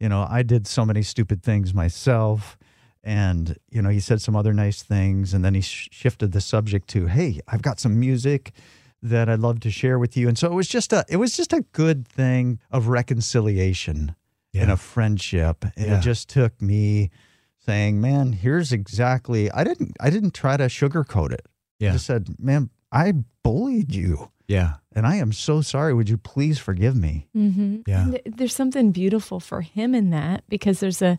You 0.00 0.08
know, 0.08 0.26
I 0.28 0.42
did 0.42 0.66
so 0.66 0.84
many 0.84 1.02
stupid 1.02 1.42
things 1.42 1.72
myself. 1.72 2.58
And, 3.04 3.56
you 3.70 3.82
know, 3.82 3.90
he 3.90 4.00
said 4.00 4.20
some 4.20 4.36
other 4.36 4.52
nice 4.52 4.82
things. 4.82 5.34
And 5.34 5.44
then 5.44 5.54
he 5.54 5.60
sh- 5.60 5.88
shifted 5.92 6.32
the 6.32 6.40
subject 6.40 6.88
to, 6.88 7.06
Hey, 7.06 7.40
I've 7.46 7.62
got 7.62 7.78
some 7.78 7.98
music 7.98 8.52
that 9.02 9.28
I'd 9.28 9.40
love 9.40 9.60
to 9.60 9.70
share 9.70 9.98
with 9.98 10.16
you. 10.16 10.28
And 10.28 10.38
so 10.38 10.46
it 10.46 10.54
was 10.54 10.68
just 10.68 10.92
a 10.92 11.04
it 11.08 11.16
was 11.16 11.36
just 11.36 11.52
a 11.52 11.64
good 11.72 12.06
thing 12.06 12.58
of 12.70 12.88
reconciliation 12.88 14.14
in 14.52 14.68
Yeah. 14.68 14.72
a 14.72 14.76
friendship. 14.76 15.64
And 15.76 15.86
Yeah. 15.86 15.98
it 15.98 16.02
just 16.02 16.28
took 16.28 16.60
me 16.60 17.10
saying, 17.66 18.00
Man, 18.00 18.32
here's 18.32 18.72
exactly 18.72 19.50
I 19.50 19.64
didn't 19.64 19.96
I 20.00 20.10
didn't 20.10 20.34
try 20.34 20.56
to 20.56 20.64
sugarcoat 20.64 21.32
it. 21.32 21.42
I 21.80 21.84
Yeah. 21.86 21.92
just 21.92 22.06
said, 22.06 22.36
Man, 22.38 22.70
I 22.90 23.12
bullied 23.42 23.94
you. 23.94 24.30
Yeah. 24.46 24.74
And 24.94 25.06
I 25.06 25.16
am 25.16 25.32
so 25.32 25.62
sorry. 25.62 25.94
Would 25.94 26.08
you 26.10 26.18
please 26.18 26.58
forgive 26.58 26.94
me? 26.94 27.26
Mm-hmm. 27.34 27.80
Yeah. 27.86 28.18
There's 28.26 28.54
something 28.54 28.92
beautiful 28.92 29.40
for 29.40 29.62
him 29.62 29.94
in 29.94 30.10
that 30.10 30.44
because 30.48 30.80
there's 30.80 31.00
a 31.00 31.18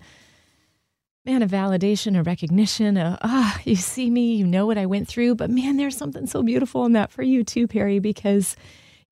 man, 1.26 1.42
a 1.42 1.48
validation, 1.48 2.18
a 2.18 2.24
recognition, 2.24 2.98
a 2.98 3.18
ah, 3.22 3.60
you 3.64 3.76
see 3.76 4.10
me, 4.10 4.36
you 4.36 4.46
know 4.46 4.66
what 4.66 4.78
I 4.78 4.86
went 4.86 5.08
through. 5.08 5.36
But 5.36 5.50
man, 5.50 5.78
there's 5.78 5.98
something 5.98 6.28
so 6.28 6.44
beautiful 6.44 6.86
in 6.86 6.94
that 6.94 7.12
for 7.12 7.24
you 7.24 7.44
too, 7.44 7.68
Perry, 7.68 8.00
because 8.00 8.56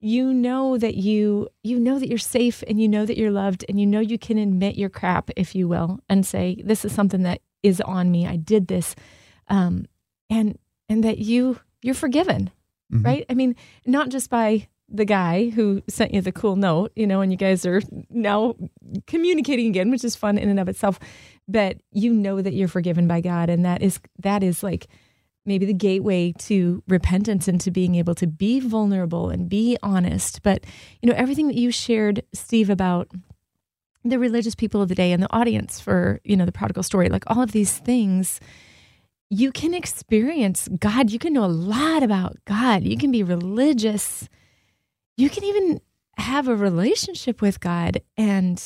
you 0.00 0.32
know 0.34 0.76
that 0.78 0.96
you 0.96 1.48
you 1.62 1.78
know 1.78 1.98
that 1.98 2.08
you're 2.08 2.18
safe 2.18 2.62
and 2.66 2.80
you 2.80 2.88
know 2.88 3.06
that 3.06 3.16
you're 3.16 3.30
loved 3.30 3.64
and 3.68 3.78
you 3.80 3.86
know 3.86 4.00
you 4.00 4.18
can 4.18 4.36
admit 4.38 4.76
your 4.76 4.90
crap, 4.90 5.30
if 5.36 5.54
you 5.54 5.68
will, 5.68 6.00
and 6.08 6.26
say, 6.26 6.60
This 6.64 6.84
is 6.84 6.92
something 6.92 7.22
that 7.22 7.40
is 7.62 7.80
on 7.80 8.10
me. 8.10 8.26
I 8.26 8.36
did 8.36 8.66
this. 8.68 8.94
Um, 9.48 9.86
and 10.28 10.58
and 10.88 11.04
that 11.04 11.18
you 11.18 11.58
you're 11.82 11.94
forgiven 11.94 12.50
Mhm. 12.92 13.04
right? 13.06 13.24
I 13.30 13.34
mean, 13.34 13.56
not 13.86 14.10
just 14.10 14.28
by 14.28 14.68
the 14.88 15.06
guy 15.06 15.48
who 15.48 15.82
sent 15.88 16.12
you 16.12 16.20
the 16.20 16.30
cool 16.32 16.56
note, 16.56 16.92
you 16.94 17.06
know, 17.06 17.22
and 17.22 17.32
you 17.32 17.38
guys 17.38 17.64
are 17.64 17.80
now 18.10 18.54
communicating 19.06 19.68
again, 19.68 19.90
which 19.90 20.04
is 20.04 20.14
fun 20.14 20.36
in 20.36 20.50
and 20.50 20.60
of 20.60 20.68
itself, 20.68 20.98
but 21.52 21.78
you 21.90 22.12
know 22.12 22.40
that 22.40 22.54
you're 22.54 22.68
forgiven 22.68 23.06
by 23.06 23.20
God 23.20 23.48
and 23.50 23.64
that 23.64 23.82
is 23.82 24.00
that 24.18 24.42
is 24.42 24.62
like 24.62 24.88
maybe 25.44 25.66
the 25.66 25.74
gateway 25.74 26.32
to 26.38 26.82
repentance 26.88 27.48
and 27.48 27.60
to 27.60 27.70
being 27.70 27.96
able 27.96 28.14
to 28.14 28.26
be 28.26 28.60
vulnerable 28.60 29.30
and 29.30 29.48
be 29.48 29.76
honest. 29.82 30.42
But, 30.42 30.64
you 31.00 31.08
know, 31.08 31.16
everything 31.16 31.48
that 31.48 31.56
you 31.56 31.70
shared 31.70 32.22
Steve 32.32 32.70
about 32.70 33.10
the 34.04 34.18
religious 34.18 34.54
people 34.54 34.82
of 34.82 34.88
the 34.88 34.94
day 34.94 35.12
and 35.12 35.22
the 35.22 35.32
audience 35.32 35.80
for, 35.80 36.20
you 36.24 36.36
know, 36.36 36.44
the 36.44 36.52
prodigal 36.52 36.82
story, 36.82 37.08
like 37.08 37.24
all 37.26 37.42
of 37.42 37.52
these 37.52 37.76
things 37.76 38.40
you 39.30 39.50
can 39.50 39.72
experience 39.72 40.68
God. 40.78 41.10
You 41.10 41.18
can 41.18 41.32
know 41.32 41.44
a 41.44 41.46
lot 41.46 42.02
about 42.02 42.36
God. 42.44 42.82
You 42.82 42.98
can 42.98 43.10
be 43.10 43.22
religious. 43.22 44.28
You 45.16 45.30
can 45.30 45.42
even 45.44 45.80
have 46.18 46.48
a 46.48 46.54
relationship 46.54 47.40
with 47.40 47.58
God 47.58 48.02
and 48.18 48.62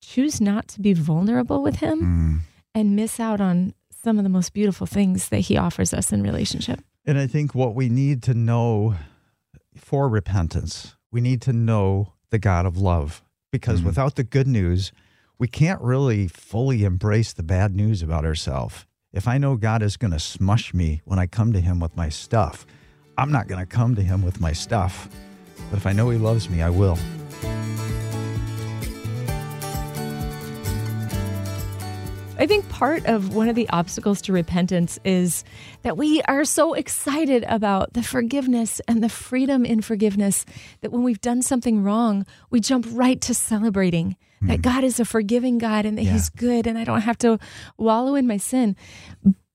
choose 0.00 0.40
not 0.40 0.68
to 0.68 0.80
be 0.80 0.92
vulnerable 0.92 1.62
with 1.62 1.76
Him 1.76 2.00
Mm. 2.00 2.40
and 2.74 2.96
miss 2.96 3.20
out 3.20 3.40
on 3.40 3.74
some 4.02 4.18
of 4.18 4.24
the 4.24 4.30
most 4.30 4.52
beautiful 4.52 4.86
things 4.86 5.28
that 5.28 5.40
He 5.40 5.56
offers 5.56 5.92
us 5.92 6.12
in 6.12 6.22
relationship. 6.22 6.80
And 7.06 7.18
I 7.18 7.26
think 7.26 7.54
what 7.54 7.74
we 7.74 7.88
need 7.88 8.22
to 8.24 8.34
know 8.34 8.94
for 9.76 10.08
repentance, 10.08 10.96
we 11.10 11.20
need 11.20 11.40
to 11.42 11.52
know 11.52 12.12
the 12.30 12.38
God 12.38 12.66
of 12.66 12.76
love. 12.76 13.22
Because 13.52 13.80
Mhm. 13.80 13.84
without 13.86 14.14
the 14.14 14.22
good 14.24 14.46
news, 14.46 14.92
we 15.38 15.48
can't 15.48 15.80
really 15.80 16.28
fully 16.28 16.84
embrace 16.84 17.32
the 17.32 17.42
bad 17.42 17.74
news 17.74 18.02
about 18.02 18.24
ourselves. 18.24 18.86
If 19.12 19.26
I 19.26 19.38
know 19.38 19.56
God 19.56 19.82
is 19.82 19.96
going 19.96 20.12
to 20.12 20.20
smush 20.20 20.72
me 20.72 21.00
when 21.04 21.18
I 21.18 21.26
come 21.26 21.52
to 21.52 21.60
Him 21.60 21.80
with 21.80 21.96
my 21.96 22.08
stuff, 22.08 22.64
I'm 23.18 23.32
not 23.32 23.48
going 23.48 23.60
to 23.60 23.66
come 23.66 23.94
to 23.96 24.02
Him 24.02 24.22
with 24.22 24.40
my 24.40 24.52
stuff. 24.52 25.08
But 25.70 25.78
if 25.78 25.86
I 25.86 25.92
know 25.92 26.10
He 26.10 26.18
loves 26.18 26.48
me, 26.48 26.62
I 26.62 26.70
will. 26.70 26.96
I 32.40 32.46
think 32.46 32.66
part 32.70 33.04
of 33.04 33.34
one 33.34 33.50
of 33.50 33.54
the 33.54 33.68
obstacles 33.68 34.22
to 34.22 34.32
repentance 34.32 34.98
is 35.04 35.44
that 35.82 35.98
we 35.98 36.22
are 36.22 36.46
so 36.46 36.72
excited 36.72 37.44
about 37.46 37.92
the 37.92 38.02
forgiveness 38.02 38.80
and 38.88 39.02
the 39.02 39.10
freedom 39.10 39.66
in 39.66 39.82
forgiveness 39.82 40.46
that 40.80 40.90
when 40.90 41.02
we've 41.02 41.20
done 41.20 41.42
something 41.42 41.82
wrong, 41.82 42.24
we 42.48 42.60
jump 42.60 42.86
right 42.92 43.20
to 43.20 43.34
celebrating 43.34 44.16
that 44.40 44.62
God 44.62 44.84
is 44.84 44.98
a 44.98 45.04
forgiving 45.04 45.58
God 45.58 45.84
and 45.84 45.98
that 45.98 46.04
Yeah. 46.04 46.12
He's 46.12 46.30
good 46.30 46.66
and 46.66 46.78
I 46.78 46.84
don't 46.84 47.02
have 47.02 47.18
to 47.18 47.38
wallow 47.76 48.14
in 48.14 48.26
my 48.26 48.38
sin. 48.38 48.74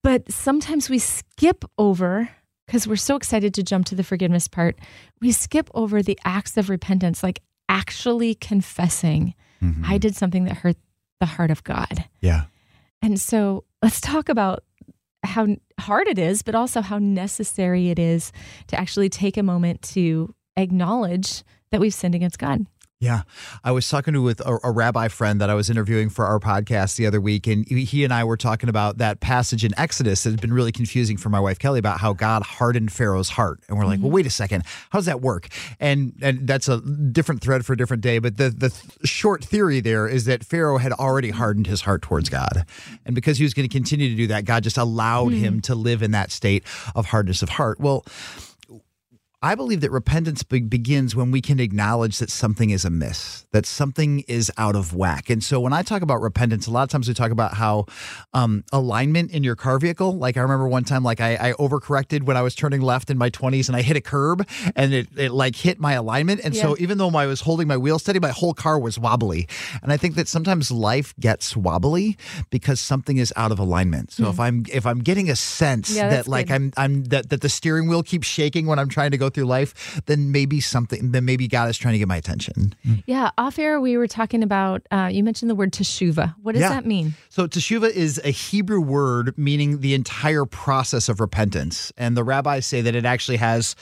But 0.04 0.32
sometimes 0.32 0.88
we 0.88 1.00
skip 1.00 1.66
over 1.80 2.30
because 2.68 2.88
we're 2.88 2.98
so 2.98 3.16
excited 3.16 3.56
to 3.56 3.64
jump 3.64 3.88
to 3.88 3.96
the 3.96 4.04
forgiveness 4.04 4.48
part. 4.48 4.78
We 5.22 5.32
skip 5.32 5.72
over 5.74 6.04
the 6.04 6.20
acts 6.24 6.56
of 6.56 6.70
repentance, 6.70 7.24
like 7.24 7.42
actually 7.68 8.36
confessing, 8.36 9.34
Mhm. 9.64 9.84
I 9.88 9.98
did 9.98 10.16
something 10.16 10.44
that 10.46 10.58
hurt 10.58 10.78
the 11.20 11.26
heart 11.26 11.50
of 11.50 11.64
God. 11.64 12.06
Yeah. 12.22 12.44
And 13.06 13.22
so 13.22 13.66
let's 13.84 14.02
talk 14.02 14.30
about 14.30 14.64
how 15.24 15.46
hard 15.80 16.08
it 16.08 16.18
is, 16.18 16.42
but 16.42 16.56
also 16.56 16.82
how 16.82 16.98
necessary 16.98 17.92
it 17.92 18.00
is 18.00 18.32
to 18.70 18.80
actually 18.80 19.10
take 19.10 19.38
a 19.38 19.44
moment 19.44 19.84
to 19.94 20.34
acknowledge 20.58 21.44
that 21.70 21.80
we've 21.80 21.94
sinned 21.94 22.16
against 22.16 22.40
God. 22.40 22.66
Yeah. 23.02 23.24
I 23.64 23.72
was 23.72 23.90
talking 23.90 24.14
to 24.14 24.22
with 24.22 24.40
a, 24.40 24.58
a 24.64 24.72
rabbi 24.72 25.10
friend 25.10 25.42
that 25.42 25.50
I 25.50 25.54
was 25.54 25.70
interviewing 25.70 26.10
for 26.10 26.26
our 26.26 26.40
podcast 26.40 26.96
the 26.96 27.06
other 27.06 27.20
week, 27.20 27.46
and 27.46 27.68
he 27.68 28.06
and 28.06 28.14
I 28.14 28.24
were 28.24 28.38
talking 28.38 28.70
about 28.70 29.00
that 29.00 29.20
passage 29.20 29.66
in 29.66 29.78
Exodus 29.78 30.24
that 30.24 30.30
has 30.30 30.40
been 30.40 30.54
really 30.54 30.72
confusing 30.72 31.18
for 31.18 31.28
my 31.28 31.40
wife 31.40 31.60
Kelly 31.60 31.80
about 31.80 32.00
how 32.00 32.14
God 32.14 32.44
hardened 32.44 32.94
Pharaoh's 32.94 33.30
heart. 33.30 33.60
And 33.68 33.78
we're 33.78 33.86
like, 33.86 34.00
well, 34.00 34.08
mm-hmm. 34.08 34.16
wait 34.16 34.26
a 34.26 34.30
second, 34.30 34.64
how 34.92 35.00
does 35.00 35.08
that 35.08 35.20
work? 35.20 35.50
And 35.80 36.14
and 36.22 36.48
that's 36.48 36.70
a 36.70 36.80
different 36.80 37.42
thread 37.42 37.66
for 37.66 37.74
a 37.74 37.78
different 37.78 38.02
day. 38.02 38.20
But 38.20 38.38
the 38.38 38.50
the 38.50 38.70
th- 38.70 38.84
short 39.04 39.44
theory 39.44 39.82
there 39.82 40.08
is 40.08 40.24
that 40.26 40.46
Pharaoh 40.46 40.78
had 40.78 40.94
already 40.94 41.32
hardened 41.32 41.68
his 41.68 41.82
heart 41.82 42.02
towards 42.02 42.30
God, 42.30 42.66
and 43.06 43.14
because 43.14 43.38
he 43.38 43.44
was 43.44 43.54
going 43.54 43.68
to 43.68 43.74
continue 43.74 44.10
to 44.10 44.16
do 44.16 44.28
that, 44.28 44.46
God 44.46 44.64
just 44.64 44.78
allowed 44.78 45.34
him 45.34 45.58
mm. 45.58 45.64
to 45.64 45.76
live 45.76 46.02
in 46.02 46.12
that 46.12 46.32
state 46.32 46.64
of 46.96 47.08
hardness 47.08 47.42
of 47.42 47.50
heart. 47.50 47.78
Well. 47.80 48.06
I 49.46 49.54
believe 49.54 49.82
that 49.82 49.92
repentance 49.92 50.42
be- 50.42 50.62
begins 50.62 51.16
when 51.16 51.30
we 51.30 51.40
can 51.40 51.60
acknowledge 51.60 52.18
that 52.18 52.32
something 52.32 52.72
is 52.72 52.84
amiss, 52.84 53.46
that 53.52 53.68
something 53.68 54.22
is 54.22 54.52
out 54.58 54.76
of 54.76 54.96
whack. 54.96 55.30
And 55.30 55.44
so 55.44 55.60
when 55.60 55.72
I 55.72 55.84
talk 55.84 56.02
about 56.02 56.20
repentance, 56.20 56.66
a 56.66 56.72
lot 56.72 56.82
of 56.82 56.90
times 56.90 57.08
we 57.08 57.14
talk 57.14 57.30
about 57.30 57.54
how 57.54 57.86
um, 58.34 58.64
alignment 58.74 59.30
in 59.30 59.44
your 59.44 59.56
car 59.56 59.78
vehicle. 59.78 60.18
Like 60.18 60.36
I 60.36 60.42
remember 60.42 60.68
one 60.68 60.84
time, 60.84 61.04
like 61.04 61.22
I, 61.22 61.36
I 61.36 61.54
overcorrected 61.60 62.24
when 62.24 62.36
I 62.36 62.42
was 62.42 62.56
turning 62.56 62.82
left 62.82 63.12
in 63.12 63.20
my 63.20 63.30
20s 63.30 63.68
and 63.68 63.76
I 63.76 63.84
hit 63.84 63.96
a 63.96 64.02
curb 64.02 64.48
and 64.76 64.96
it, 64.96 65.10
it 65.16 65.32
like 65.32 65.56
hit 65.56 65.80
my 65.80 65.94
alignment. 65.94 66.42
And 66.44 66.56
so 66.56 66.76
even 66.80 66.98
though 66.98 67.10
I 67.10 67.28
was 67.28 67.42
holding 67.42 67.68
my 67.68 67.78
wheel 67.78 68.00
steady, 68.00 68.20
my 68.20 68.32
whole 68.32 68.56
car 68.56 68.80
was 68.80 68.98
wobbly. 68.98 69.48
And 69.84 69.94
I 69.94 69.98
think 69.98 70.16
that 70.16 70.28
sometimes 70.28 70.72
life 70.72 71.14
gets 71.20 71.56
wobbly 71.56 72.18
because 72.50 72.80
something 72.80 73.18
is 73.18 73.32
out 73.36 73.52
of 73.52 73.60
alignment. 73.60 74.12
So 74.12 74.28
if 74.30 74.40
I'm 74.40 74.66
if 74.74 74.88
I'm 74.88 75.02
getting 75.02 75.30
a 75.30 75.36
sense. 75.36 75.96
Yeah, 75.96 76.10
that 76.10 76.28
like 76.28 76.48
good. 76.48 76.56
I'm 76.56 76.74
I'm 76.78 77.04
that, 77.06 77.30
that 77.30 77.42
the 77.42 77.50
steering 77.50 77.88
wheel 77.88 78.02
keeps 78.02 78.26
shaking 78.26 78.66
when 78.66 78.80
I'm 78.80 78.90
trying 78.90 79.12
to 79.12 79.20
go 79.20 79.30
through 79.36 79.46
life, 79.46 80.02
then 80.08 80.32
maybe 80.32 80.60
something 80.60 81.12
then 81.12 81.26
maybe 81.26 81.48
God 81.48 81.70
is 81.70 81.78
trying 81.78 81.94
to 81.94 82.00
get 82.00 82.08
my 82.08 82.18
attention. 82.18 82.74
Yeah, 83.06 83.30
off 83.38 83.60
air 83.60 83.80
we 83.80 83.98
were 83.98 84.08
talking 84.08 84.42
about. 84.42 84.82
Uh, 84.90 85.10
you 85.12 85.24
mentioned 85.24 85.52
the 85.52 85.56
word 85.56 85.72
teshuva. 85.74 86.34
What 86.42 86.54
does 86.54 86.62
Yeah. 86.62 86.70
that 86.70 86.86
mean? 86.86 87.14
So 87.30 87.48
teshuva 87.48 87.92
is 87.92 88.20
a 88.24 88.32
Hebrew 88.32 88.80
word 88.82 89.38
meaning 89.38 89.82
the 89.82 89.94
entire 89.94 90.46
process 90.46 91.10
of 91.10 91.20
repentance. 91.20 91.92
And 91.98 92.16
the 92.18 92.24
rabbis 92.24 92.66
say 92.66 92.82
that 92.82 92.96
it 92.96 93.06
actually 93.06 93.38
has 93.38 93.76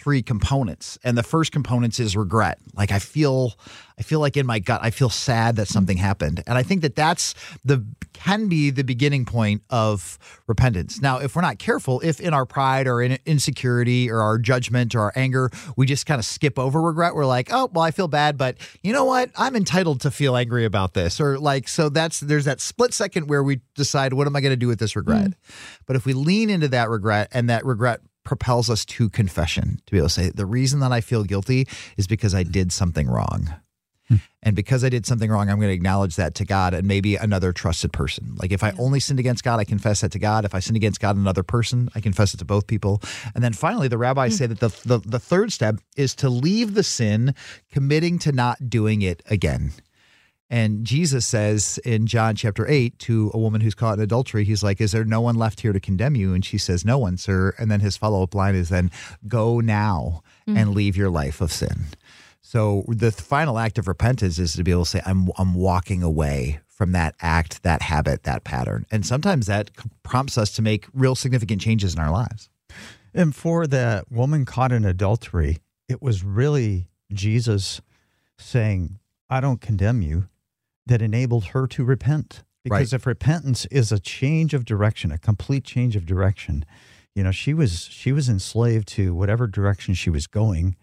three 0.00 0.22
components. 0.22 0.98
And 1.04 1.16
the 1.16 1.22
first 1.22 1.52
component 1.52 2.00
is 2.00 2.16
regret. 2.16 2.58
Like 2.74 2.90
I 2.90 2.98
feel 2.98 3.54
I 3.98 4.02
feel 4.02 4.18
like 4.20 4.36
in 4.36 4.46
my 4.46 4.58
gut 4.58 4.80
I 4.82 4.90
feel 4.90 5.10
sad 5.10 5.56
that 5.56 5.68
something 5.68 5.98
happened. 5.98 6.42
And 6.46 6.56
I 6.56 6.62
think 6.62 6.80
that 6.82 6.96
that's 6.96 7.34
the 7.64 7.84
can 8.14 8.48
be 8.48 8.70
the 8.70 8.82
beginning 8.82 9.24
point 9.24 9.62
of 9.70 10.18
repentance. 10.46 11.00
Now, 11.00 11.18
if 11.18 11.36
we're 11.36 11.42
not 11.42 11.58
careful, 11.58 12.00
if 12.00 12.20
in 12.20 12.32
our 12.32 12.46
pride 12.46 12.86
or 12.86 13.02
in 13.02 13.18
insecurity 13.26 14.10
or 14.10 14.20
our 14.20 14.38
judgment 14.38 14.94
or 14.94 15.00
our 15.00 15.12
anger, 15.16 15.50
we 15.76 15.86
just 15.86 16.06
kind 16.06 16.18
of 16.18 16.24
skip 16.24 16.58
over 16.58 16.80
regret, 16.80 17.14
we're 17.14 17.26
like, 17.26 17.48
"Oh, 17.52 17.70
well 17.72 17.84
I 17.84 17.90
feel 17.90 18.08
bad, 18.08 18.38
but 18.38 18.56
you 18.82 18.92
know 18.92 19.04
what? 19.04 19.30
I'm 19.36 19.54
entitled 19.54 20.00
to 20.02 20.10
feel 20.10 20.36
angry 20.36 20.64
about 20.64 20.94
this." 20.94 21.20
Or 21.20 21.38
like 21.38 21.68
so 21.68 21.88
that's 21.88 22.20
there's 22.20 22.46
that 22.46 22.60
split 22.60 22.94
second 22.94 23.28
where 23.28 23.42
we 23.42 23.60
decide 23.74 24.14
what 24.14 24.26
am 24.26 24.34
I 24.34 24.40
going 24.40 24.52
to 24.52 24.56
do 24.56 24.68
with 24.68 24.78
this 24.78 24.96
regret? 24.96 25.30
Mm. 25.30 25.34
But 25.86 25.96
if 25.96 26.06
we 26.06 26.14
lean 26.14 26.50
into 26.50 26.68
that 26.68 26.88
regret 26.88 27.28
and 27.32 27.50
that 27.50 27.64
regret 27.66 28.00
propels 28.30 28.70
us 28.70 28.84
to 28.84 29.10
confession 29.10 29.80
to 29.86 29.90
be 29.90 29.98
able 29.98 30.06
to 30.06 30.14
say 30.14 30.30
the 30.30 30.46
reason 30.46 30.78
that 30.78 30.92
I 30.92 31.00
feel 31.00 31.24
guilty 31.24 31.66
is 31.96 32.06
because 32.06 32.32
I 32.32 32.44
did 32.44 32.70
something 32.70 33.08
wrong. 33.08 33.52
Hmm. 34.06 34.16
And 34.40 34.54
because 34.54 34.84
I 34.84 34.88
did 34.88 35.04
something 35.04 35.28
wrong, 35.28 35.50
I'm 35.50 35.56
going 35.56 35.70
to 35.70 35.74
acknowledge 35.74 36.14
that 36.14 36.36
to 36.36 36.44
God 36.44 36.72
and 36.72 36.86
maybe 36.86 37.16
another 37.16 37.52
trusted 37.52 37.92
person. 37.92 38.36
Like 38.36 38.52
if 38.52 38.62
I 38.62 38.72
only 38.78 39.00
sinned 39.00 39.18
against 39.18 39.42
God, 39.42 39.58
I 39.58 39.64
confess 39.64 40.02
that 40.02 40.12
to 40.12 40.20
God. 40.20 40.44
If 40.44 40.54
I 40.54 40.60
sinned 40.60 40.76
against 40.76 41.00
God 41.00 41.16
and 41.16 41.24
another 41.24 41.42
person, 41.42 41.88
I 41.96 42.00
confess 42.00 42.32
it 42.32 42.36
to 42.36 42.44
both 42.44 42.68
people. 42.68 43.02
And 43.34 43.42
then 43.42 43.52
finally, 43.52 43.88
the 43.88 43.98
rabbis 43.98 44.34
hmm. 44.34 44.36
say 44.36 44.46
that 44.46 44.60
the, 44.60 44.68
the 44.84 44.98
the 44.98 45.18
third 45.18 45.52
step 45.52 45.80
is 45.96 46.14
to 46.16 46.30
leave 46.30 46.74
the 46.74 46.84
sin, 46.84 47.34
committing 47.72 48.20
to 48.20 48.30
not 48.30 48.70
doing 48.70 49.02
it 49.02 49.24
again. 49.26 49.72
And 50.50 50.84
Jesus 50.84 51.24
says 51.24 51.78
in 51.84 52.06
John 52.06 52.34
chapter 52.34 52.68
8 52.68 52.98
to 53.00 53.30
a 53.32 53.38
woman 53.38 53.60
who's 53.60 53.74
caught 53.74 53.98
in 53.98 54.02
adultery, 54.02 54.44
he's 54.44 54.64
like, 54.64 54.80
Is 54.80 54.92
there 54.92 55.04
no 55.04 55.20
one 55.20 55.36
left 55.36 55.60
here 55.60 55.72
to 55.72 55.80
condemn 55.80 56.16
you? 56.16 56.34
And 56.34 56.44
she 56.44 56.58
says, 56.58 56.84
No 56.84 56.98
one, 56.98 57.16
sir. 57.16 57.54
And 57.58 57.70
then 57.70 57.80
his 57.80 57.96
follow 57.96 58.22
up 58.24 58.34
line 58.34 58.56
is 58.56 58.68
then, 58.68 58.90
Go 59.28 59.60
now 59.60 60.22
and 60.46 60.56
mm-hmm. 60.56 60.72
leave 60.72 60.96
your 60.96 61.10
life 61.10 61.40
of 61.40 61.52
sin. 61.52 61.86
So 62.42 62.84
the 62.88 63.12
final 63.12 63.58
act 63.58 63.78
of 63.78 63.86
repentance 63.86 64.40
is 64.40 64.54
to 64.54 64.64
be 64.64 64.72
able 64.72 64.84
to 64.84 64.90
say, 64.90 65.02
I'm, 65.06 65.28
I'm 65.38 65.54
walking 65.54 66.02
away 66.02 66.58
from 66.66 66.92
that 66.92 67.14
act, 67.20 67.62
that 67.62 67.82
habit, 67.82 68.24
that 68.24 68.42
pattern. 68.42 68.86
And 68.90 69.06
sometimes 69.06 69.46
that 69.46 69.70
prompts 70.02 70.36
us 70.36 70.50
to 70.56 70.62
make 70.62 70.88
real 70.92 71.14
significant 71.14 71.60
changes 71.60 71.94
in 71.94 72.00
our 72.00 72.10
lives. 72.10 72.48
And 73.14 73.36
for 73.36 73.66
that 73.68 74.10
woman 74.10 74.44
caught 74.44 74.72
in 74.72 74.84
adultery, 74.84 75.58
it 75.88 76.02
was 76.02 76.24
really 76.24 76.88
Jesus 77.12 77.80
saying, 78.38 78.98
I 79.28 79.40
don't 79.40 79.60
condemn 79.60 80.02
you, 80.02 80.28
that 80.90 81.00
enabled 81.00 81.46
her 81.46 81.66
to 81.68 81.84
repent. 81.84 82.42
Because 82.64 82.92
Right. 82.92 83.00
if 83.00 83.06
repentance 83.06 83.64
is 83.66 83.90
a 83.90 83.98
change 83.98 84.52
of 84.52 84.64
direction, 84.66 85.10
a 85.12 85.18
complete 85.18 85.64
change 85.64 85.96
of 85.96 86.04
direction, 86.04 86.64
you 87.14 87.22
know, 87.22 87.30
she 87.30 87.54
was 87.54 87.84
she 87.84 88.12
was 88.12 88.28
enslaved 88.28 88.86
to 88.88 89.14
whatever 89.14 89.46
direction 89.46 89.94
she 89.94 90.10
was 90.10 90.26
going. 90.26 90.76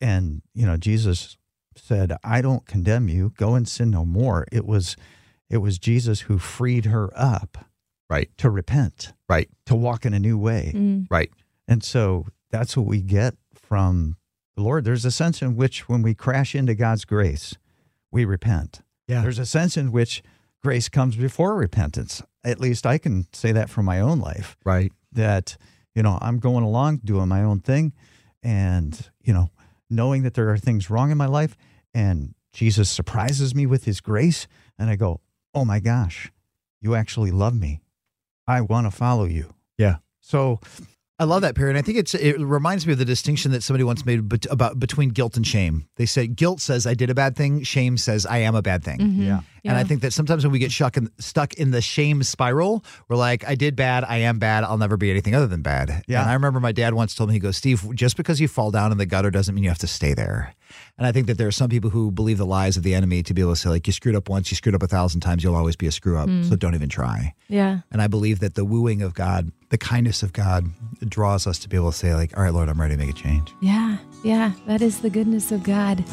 And, 0.00 0.42
you 0.54 0.66
know, 0.66 0.76
Jesus 0.76 1.38
said, 1.76 2.12
I 2.22 2.42
don't 2.42 2.66
condemn 2.66 3.08
you, 3.08 3.32
go 3.36 3.54
and 3.54 3.66
sin 3.66 3.90
no 3.90 4.04
more. 4.04 4.46
It 4.52 4.66
was 4.66 4.96
it 5.48 5.58
was 5.58 5.78
Jesus 5.78 6.22
who 6.22 6.36
freed 6.38 6.86
her 6.86 7.10
up 7.16 7.64
Right, 8.10 8.30
to 8.38 8.50
repent, 8.50 9.12
right, 9.30 9.48
to 9.66 9.74
walk 9.74 10.04
in 10.04 10.12
a 10.12 10.20
new 10.20 10.36
way. 10.36 10.72
Mm. 10.74 11.06
right. 11.10 11.30
And 11.66 11.82
so 11.82 12.26
that's 12.50 12.76
what 12.76 12.86
we 12.86 13.00
get 13.00 13.34
from 13.54 14.16
the 14.56 14.62
Lord. 14.62 14.84
There's 14.84 15.06
a 15.06 15.10
sense 15.10 15.40
in 15.40 15.56
which 15.56 15.88
when 15.88 16.02
we 16.02 16.12
crash 16.14 16.54
into 16.54 16.74
God's 16.74 17.06
grace, 17.06 17.54
we 18.12 18.24
repent. 18.26 18.82
Yeah. 19.08 19.22
There's 19.22 19.38
a 19.38 19.46
sense 19.46 19.76
in 19.76 19.92
which 19.92 20.22
grace 20.62 20.88
comes 20.88 21.16
before 21.16 21.54
repentance. 21.56 22.22
At 22.42 22.60
least 22.60 22.86
I 22.86 22.98
can 22.98 23.26
say 23.32 23.52
that 23.52 23.68
from 23.70 23.84
my 23.86 24.00
own 24.00 24.18
life 24.20 24.56
Right. 24.64 24.92
that, 25.12 25.56
you 25.94 26.02
know, 26.02 26.18
I'm 26.20 26.38
going 26.38 26.64
along 26.64 27.00
doing 27.04 27.28
my 27.28 27.42
own 27.42 27.60
thing 27.60 27.92
and, 28.42 29.10
you 29.22 29.32
know, 29.32 29.50
knowing 29.90 30.22
that 30.22 30.34
there 30.34 30.50
are 30.50 30.58
things 30.58 30.90
wrong 30.90 31.10
in 31.10 31.18
my 31.18 31.26
life 31.26 31.56
and 31.92 32.34
Jesus 32.52 32.88
surprises 32.90 33.54
me 33.54 33.66
with 33.66 33.84
his 33.84 34.00
grace 34.00 34.46
and 34.78 34.88
I 34.90 34.96
go, 34.96 35.20
"Oh 35.54 35.64
my 35.64 35.80
gosh, 35.80 36.32
you 36.80 36.94
actually 36.94 37.30
love 37.30 37.54
me. 37.54 37.82
I 38.46 38.60
want 38.60 38.86
to 38.86 38.90
follow 38.90 39.24
you." 39.24 39.54
Yeah. 39.78 39.96
So, 40.20 40.60
I 41.24 41.26
love 41.26 41.40
that, 41.40 41.54
Perry. 41.54 41.70
And 41.70 41.78
I 41.78 41.82
think 41.82 41.96
it's 41.96 42.12
it 42.14 42.38
reminds 42.38 42.86
me 42.86 42.92
of 42.92 42.98
the 42.98 43.04
distinction 43.06 43.52
that 43.52 43.62
somebody 43.62 43.82
once 43.82 44.04
made 44.04 44.28
bet- 44.28 44.44
about 44.50 44.78
between 44.78 45.08
guilt 45.08 45.38
and 45.38 45.46
shame. 45.46 45.86
They 45.96 46.04
say 46.04 46.26
guilt 46.26 46.60
says 46.60 46.86
I 46.86 46.92
did 46.92 47.08
a 47.08 47.14
bad 47.14 47.34
thing, 47.34 47.62
shame 47.62 47.96
says 47.96 48.26
I 48.26 48.38
am 48.38 48.54
a 48.54 48.60
bad 48.60 48.84
thing. 48.84 48.98
Mm-hmm. 48.98 49.22
yeah. 49.22 49.40
And 49.64 49.78
I 49.78 49.84
think 49.84 50.02
that 50.02 50.12
sometimes 50.12 50.44
when 50.44 50.52
we 50.52 50.58
get 50.58 50.70
stuck 50.70 50.96
in, 50.96 51.10
stuck 51.18 51.54
in 51.54 51.70
the 51.70 51.80
shame 51.80 52.22
spiral, 52.22 52.84
we're 53.08 53.16
like, 53.16 53.46
I 53.48 53.54
did 53.54 53.76
bad, 53.76 54.04
I 54.04 54.18
am 54.18 54.38
bad, 54.38 54.62
I'll 54.62 54.76
never 54.76 54.96
be 54.96 55.10
anything 55.10 55.34
other 55.34 55.46
than 55.46 55.62
bad. 55.62 56.04
Yeah. 56.06 56.20
And 56.20 56.30
I 56.30 56.34
remember 56.34 56.60
my 56.60 56.72
dad 56.72 56.92
once 56.92 57.14
told 57.14 57.30
me, 57.30 57.34
he 57.34 57.40
goes, 57.40 57.56
Steve, 57.56 57.94
just 57.94 58.16
because 58.16 58.40
you 58.40 58.48
fall 58.48 58.70
down 58.70 58.92
in 58.92 58.98
the 58.98 59.06
gutter 59.06 59.30
doesn't 59.30 59.54
mean 59.54 59.64
you 59.64 59.70
have 59.70 59.78
to 59.78 59.86
stay 59.86 60.12
there. 60.12 60.54
And 60.98 61.06
I 61.06 61.12
think 61.12 61.28
that 61.28 61.38
there 61.38 61.48
are 61.48 61.52
some 61.52 61.70
people 61.70 61.90
who 61.90 62.10
believe 62.10 62.38
the 62.38 62.46
lies 62.46 62.76
of 62.76 62.82
the 62.82 62.94
enemy 62.94 63.22
to 63.22 63.32
be 63.32 63.40
able 63.40 63.52
to 63.52 63.56
say, 63.56 63.68
like, 63.68 63.86
you 63.86 63.92
screwed 63.92 64.16
up 64.16 64.28
once, 64.28 64.50
you 64.50 64.56
screwed 64.56 64.74
up 64.74 64.82
a 64.82 64.86
thousand 64.86 65.20
times, 65.20 65.42
you'll 65.42 65.56
always 65.56 65.76
be 65.76 65.86
a 65.86 65.92
screw 65.92 66.18
up. 66.18 66.26
So 66.26 66.32
mm. 66.32 66.58
don't 66.58 66.74
even 66.74 66.88
try. 66.88 67.34
Yeah. 67.48 67.80
And 67.90 68.02
I 68.02 68.06
believe 68.06 68.40
that 68.40 68.54
the 68.54 68.64
wooing 68.64 69.02
of 69.02 69.14
God, 69.14 69.50
the 69.70 69.78
kindness 69.78 70.22
of 70.22 70.32
God, 70.32 70.66
draws 71.08 71.46
us 71.46 71.58
to 71.60 71.68
be 71.68 71.76
able 71.76 71.92
to 71.92 71.96
say, 71.96 72.14
like, 72.14 72.36
all 72.36 72.42
right, 72.42 72.52
Lord, 72.52 72.68
I'm 72.68 72.80
ready 72.80 72.96
to 72.96 72.98
make 72.98 73.10
a 73.10 73.18
change. 73.18 73.52
Yeah. 73.60 73.96
Yeah. 74.22 74.52
That 74.66 74.82
is 74.82 75.00
the 75.00 75.10
goodness 75.10 75.52
of 75.52 75.62
God. 75.62 76.04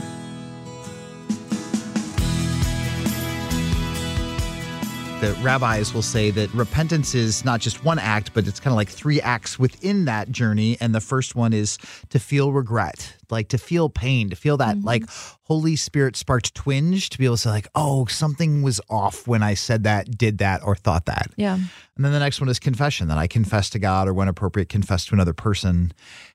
The 5.21 5.37
rabbis 5.43 5.93
will 5.93 6.01
say 6.01 6.31
that 6.31 6.51
repentance 6.51 7.13
is 7.13 7.45
not 7.45 7.61
just 7.61 7.85
one 7.85 7.99
act, 7.99 8.33
but 8.33 8.47
it's 8.47 8.59
kind 8.59 8.73
of 8.73 8.75
like 8.75 8.89
three 8.89 9.21
acts 9.21 9.59
within 9.59 10.05
that 10.05 10.31
journey. 10.31 10.77
And 10.81 10.95
the 10.95 10.99
first 10.99 11.35
one 11.35 11.53
is 11.53 11.77
to 12.09 12.17
feel 12.17 12.51
regret, 12.51 13.13
like 13.31 13.49
to 13.49 13.57
feel 13.57 13.89
pain, 13.89 14.29
to 14.29 14.35
feel 14.35 14.57
that 14.57 14.81
like 14.83 15.03
Holy 15.43 15.75
Spirit 15.75 16.15
sparked 16.15 16.55
twinge, 16.55 17.09
to 17.09 17.17
be 17.17 17.25
able 17.25 17.35
to 17.35 17.41
say, 17.41 17.49
like, 17.49 17.67
oh, 17.75 18.05
something 18.05 18.61
was 18.61 18.79
off 18.89 19.27
when 19.27 19.43
I 19.43 19.53
said 19.53 19.83
that, 19.83 20.17
did 20.17 20.37
that, 20.37 20.61
or 20.63 20.75
thought 20.75 21.07
that. 21.07 21.31
Yeah. 21.35 21.55
And 21.55 22.05
then 22.05 22.13
the 22.13 22.19
next 22.19 22.39
one 22.39 22.49
is 22.49 22.57
confession 22.57 23.09
that 23.09 23.17
I 23.17 23.27
confess 23.27 23.69
to 23.71 23.79
God 23.79 24.07
or 24.07 24.13
when 24.13 24.27
appropriate, 24.27 24.69
confess 24.69 25.05
to 25.07 25.13
another 25.13 25.33
person, 25.33 25.91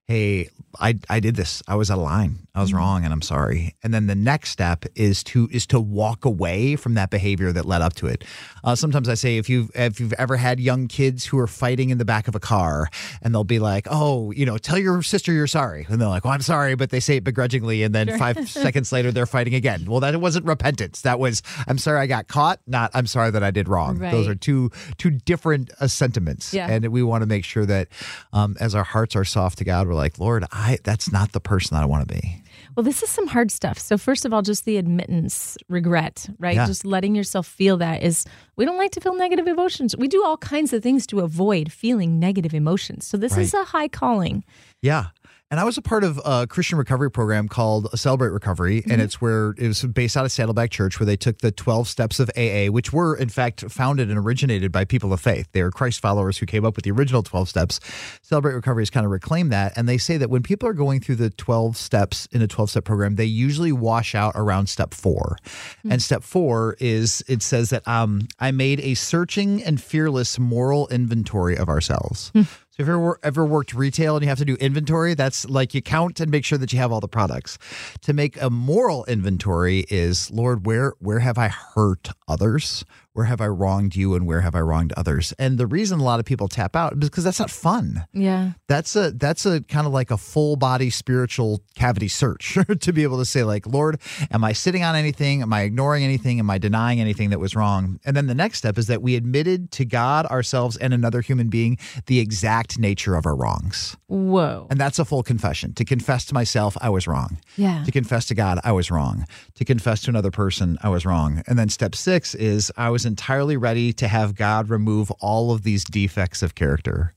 hey, 0.06 0.48
I, 0.78 0.98
I 1.08 1.18
did 1.18 1.34
this. 1.34 1.62
I 1.66 1.74
was 1.74 1.90
out 1.90 1.98
of 1.98 2.04
line. 2.04 2.46
I 2.54 2.60
was 2.60 2.72
wrong 2.72 3.04
and 3.04 3.12
I'm 3.12 3.22
sorry. 3.22 3.74
And 3.82 3.92
then 3.92 4.06
the 4.06 4.14
next 4.14 4.50
step 4.50 4.84
is 4.94 5.24
to 5.24 5.48
is 5.50 5.66
to 5.68 5.80
walk 5.80 6.24
away 6.24 6.76
from 6.76 6.94
that 6.94 7.10
behavior 7.10 7.50
that 7.52 7.64
led 7.64 7.82
up 7.82 7.94
to 7.94 8.06
it. 8.06 8.22
Uh, 8.62 8.74
sometimes 8.74 9.08
I 9.08 9.14
say 9.14 9.38
if 9.38 9.48
you've 9.48 9.70
if 9.74 9.98
you've 9.98 10.12
ever 10.12 10.36
had 10.36 10.60
young 10.60 10.86
kids 10.86 11.24
who 11.24 11.38
are 11.38 11.48
fighting 11.48 11.90
in 11.90 11.98
the 11.98 12.04
back 12.04 12.28
of 12.28 12.34
a 12.34 12.40
car 12.40 12.88
and 13.20 13.34
they'll 13.34 13.42
be 13.42 13.58
like, 13.58 13.88
oh, 13.90 14.30
you 14.30 14.46
know, 14.46 14.58
tell 14.58 14.78
your 14.78 15.02
sister 15.02 15.32
you're 15.32 15.46
sorry. 15.48 15.86
And 15.88 16.00
they're 16.00 16.08
like, 16.08 16.24
well, 16.24 16.34
I'm 16.34 16.42
sorry, 16.42 16.76
but 16.76 16.85
they 16.90 17.00
say 17.00 17.16
it 17.16 17.24
begrudgingly. 17.24 17.82
And 17.82 17.94
then 17.94 18.18
five 18.18 18.48
seconds 18.48 18.92
later, 18.92 19.12
they're 19.12 19.26
fighting 19.26 19.54
again. 19.54 19.84
Well, 19.86 20.00
that 20.00 20.20
wasn't 20.20 20.46
repentance. 20.46 21.02
That 21.02 21.18
was, 21.18 21.42
I'm 21.66 21.78
sorry 21.78 22.00
I 22.00 22.06
got 22.06 22.28
caught, 22.28 22.60
not 22.66 22.90
I'm 22.94 23.06
sorry 23.06 23.30
that 23.30 23.42
I 23.42 23.50
did 23.50 23.68
wrong. 23.68 23.98
Those 23.98 24.28
are 24.28 24.34
two 24.34 24.70
two 24.98 25.10
different 25.10 25.70
uh, 25.80 25.86
sentiments 25.88 26.52
Yeah. 26.54 26.68
and 26.70 26.88
we 26.88 27.02
want 27.02 27.22
to 27.22 27.26
make 27.26 27.44
sure 27.44 27.66
that 27.66 27.88
um, 28.32 28.56
as 28.60 28.74
our 28.74 28.84
hearts 28.84 29.14
are 29.16 29.24
soft 29.24 29.58
to 29.58 29.64
god 29.64 29.86
we're 29.88 29.94
like 29.94 30.18
lord 30.18 30.44
i 30.52 30.78
that's 30.84 31.10
not 31.12 31.32
the 31.32 31.40
person 31.40 31.74
that 31.76 31.82
i 31.82 31.86
want 31.86 32.06
to 32.08 32.14
be 32.14 32.42
Well, 32.74 32.84
this 32.84 33.02
is 33.02 33.08
some 33.10 33.26
hard 33.28 33.50
stuff. 33.50 33.78
So, 33.78 33.96
first 33.96 34.24
of 34.24 34.32
all, 34.34 34.42
just 34.42 34.64
the 34.64 34.76
admittance, 34.76 35.56
regret, 35.68 36.28
right? 36.38 36.56
Yeah. 36.56 36.66
Just 36.66 36.84
letting 36.84 37.14
yourself 37.14 37.46
feel 37.46 37.76
that 37.78 38.02
is, 38.02 38.24
we 38.56 38.64
don't 38.66 38.76
like 38.76 38.90
to 38.92 39.00
feel 39.00 39.14
negative 39.14 39.46
emotions. 39.46 39.96
We 39.96 40.08
do 40.08 40.22
all 40.24 40.36
kinds 40.36 40.72
of 40.72 40.82
things 40.82 41.06
to 41.08 41.20
avoid 41.20 41.72
feeling 41.72 42.18
negative 42.18 42.52
emotions. 42.54 43.06
So, 43.06 43.16
this 43.16 43.36
is 43.36 43.54
a 43.54 43.64
high 43.64 43.88
calling. 43.88 44.44
yeah 44.82 45.06
And 45.48 45.60
I 45.60 45.64
was 45.64 45.78
a 45.78 45.82
part 45.82 46.02
of 46.02 46.20
a 46.24 46.48
Christian 46.48 46.76
recovery 46.76 47.08
program 47.08 47.46
called 47.46 47.88
Celebrate 47.96 48.30
Recovery, 48.30 48.78
and 48.78 48.94
mm-hmm. 48.94 49.00
it's 49.02 49.20
where 49.20 49.54
it 49.56 49.68
was 49.68 49.84
based 49.84 50.16
out 50.16 50.24
of 50.24 50.32
Saddleback 50.32 50.72
Church, 50.72 50.98
where 50.98 51.06
they 51.06 51.16
took 51.16 51.38
the 51.38 51.52
12 51.52 51.86
steps 51.86 52.18
of 52.18 52.28
AA, 52.36 52.66
which 52.66 52.92
were 52.92 53.16
in 53.16 53.28
fact 53.28 53.60
founded 53.70 54.10
and 54.10 54.18
originated 54.18 54.72
by 54.72 54.84
people 54.84 55.12
of 55.12 55.20
faith. 55.20 55.46
They 55.52 55.60
are 55.60 55.70
Christ 55.70 56.00
followers 56.00 56.38
who 56.38 56.46
came 56.46 56.64
up 56.64 56.74
with 56.74 56.84
the 56.84 56.90
original 56.90 57.22
12 57.22 57.48
steps. 57.48 57.78
Celebrate 58.22 58.54
Recovery 58.54 58.82
has 58.82 58.90
kind 58.90 59.06
of 59.06 59.12
reclaimed 59.12 59.52
that. 59.52 59.72
And 59.76 59.88
they 59.88 59.98
say 59.98 60.16
that 60.16 60.30
when 60.30 60.42
people 60.42 60.68
are 60.68 60.72
going 60.72 60.98
through 60.98 61.16
the 61.16 61.30
12 61.30 61.76
steps 61.76 62.26
in 62.32 62.42
a 62.42 62.48
12 62.48 62.70
step 62.70 62.84
program, 62.84 63.14
they 63.14 63.24
usually 63.24 63.70
wash 63.70 64.16
out 64.16 64.32
around 64.34 64.68
step 64.68 64.92
four. 64.92 65.36
Hmm. 65.82 65.92
And 65.92 66.02
step 66.02 66.24
four 66.24 66.76
is 66.80 67.22
it 67.28 67.40
says 67.40 67.70
that 67.70 67.86
um, 67.86 68.26
I 68.40 68.50
made 68.50 68.80
a 68.80 68.94
searching 68.94 69.62
and 69.62 69.80
fearless 69.80 70.40
moral 70.40 70.88
inventory 70.88 71.56
of 71.56 71.68
ourselves. 71.68 72.30
Hmm. 72.30 72.42
So 72.76 72.82
if 72.82 72.88
you 72.88 72.94
ever, 72.94 73.18
ever 73.22 73.46
worked 73.46 73.72
retail 73.72 74.16
and 74.16 74.22
you 74.22 74.28
have 74.28 74.36
to 74.36 74.44
do 74.44 74.54
inventory, 74.56 75.14
that's 75.14 75.48
like 75.48 75.72
you 75.72 75.80
count 75.80 76.20
and 76.20 76.30
make 76.30 76.44
sure 76.44 76.58
that 76.58 76.74
you 76.74 76.78
have 76.78 76.92
all 76.92 77.00
the 77.00 77.08
products. 77.08 77.56
To 78.02 78.12
make 78.12 78.40
a 78.40 78.50
moral 78.50 79.06
inventory 79.06 79.86
is, 79.88 80.30
Lord, 80.30 80.66
where 80.66 80.92
where 80.98 81.20
have 81.20 81.38
I 81.38 81.48
hurt 81.48 82.10
others? 82.28 82.84
Where 83.16 83.24
have 83.24 83.40
I 83.40 83.46
wronged 83.46 83.96
you 83.96 84.14
and 84.14 84.26
where 84.26 84.42
have 84.42 84.54
I 84.54 84.60
wronged 84.60 84.92
others? 84.94 85.32
And 85.38 85.56
the 85.56 85.66
reason 85.66 86.00
a 86.00 86.04
lot 86.04 86.20
of 86.20 86.26
people 86.26 86.48
tap 86.48 86.76
out 86.76 86.92
is 86.92 87.08
because 87.08 87.24
that's 87.24 87.40
not 87.40 87.50
fun. 87.50 88.04
Yeah. 88.12 88.50
That's 88.68 88.94
a 88.94 89.10
that's 89.10 89.46
a 89.46 89.62
kind 89.62 89.86
of 89.86 89.94
like 89.94 90.10
a 90.10 90.18
full 90.18 90.56
body 90.56 90.90
spiritual 90.90 91.62
cavity 91.74 92.08
search 92.08 92.58
to 92.80 92.92
be 92.92 93.04
able 93.04 93.16
to 93.16 93.24
say 93.24 93.42
like, 93.42 93.66
Lord, 93.66 94.02
am 94.30 94.44
I 94.44 94.52
sitting 94.52 94.84
on 94.84 94.94
anything? 94.94 95.40
Am 95.40 95.50
I 95.50 95.62
ignoring 95.62 96.04
anything? 96.04 96.40
Am 96.40 96.50
I 96.50 96.58
denying 96.58 97.00
anything 97.00 97.30
that 97.30 97.40
was 97.40 97.56
wrong? 97.56 97.98
And 98.04 98.14
then 98.14 98.26
the 98.26 98.34
next 98.34 98.58
step 98.58 98.76
is 98.76 98.86
that 98.88 99.00
we 99.00 99.16
admitted 99.16 99.70
to 99.72 99.86
God, 99.86 100.26
ourselves, 100.26 100.76
and 100.76 100.92
another 100.92 101.22
human 101.22 101.48
being 101.48 101.78
the 102.04 102.20
exact 102.20 102.78
nature 102.78 103.14
of 103.14 103.24
our 103.24 103.34
wrongs. 103.34 103.96
Whoa. 104.08 104.66
And 104.68 104.78
that's 104.78 104.98
a 104.98 105.06
full 105.06 105.22
confession. 105.22 105.72
To 105.72 105.86
confess 105.86 106.26
to 106.26 106.34
myself, 106.34 106.76
I 106.82 106.90
was 106.90 107.06
wrong. 107.06 107.38
Yeah. 107.56 107.82
To 107.84 107.90
confess 107.90 108.26
to 108.26 108.34
God, 108.34 108.60
I 108.62 108.72
was 108.72 108.90
wrong. 108.90 109.24
To 109.54 109.64
confess 109.64 110.02
to 110.02 110.10
another 110.10 110.30
person, 110.30 110.76
I 110.82 110.90
was 110.90 111.06
wrong. 111.06 111.42
And 111.46 111.58
then 111.58 111.70
step 111.70 111.94
six 111.94 112.34
is 112.34 112.70
I 112.76 112.90
was 112.90 113.05
entirely 113.06 113.56
ready 113.56 113.92
to 113.94 114.08
have 114.08 114.34
God 114.34 114.68
remove 114.68 115.10
all 115.12 115.52
of 115.52 115.62
these 115.62 115.84
defects 115.84 116.42
of 116.42 116.54
character. 116.54 117.14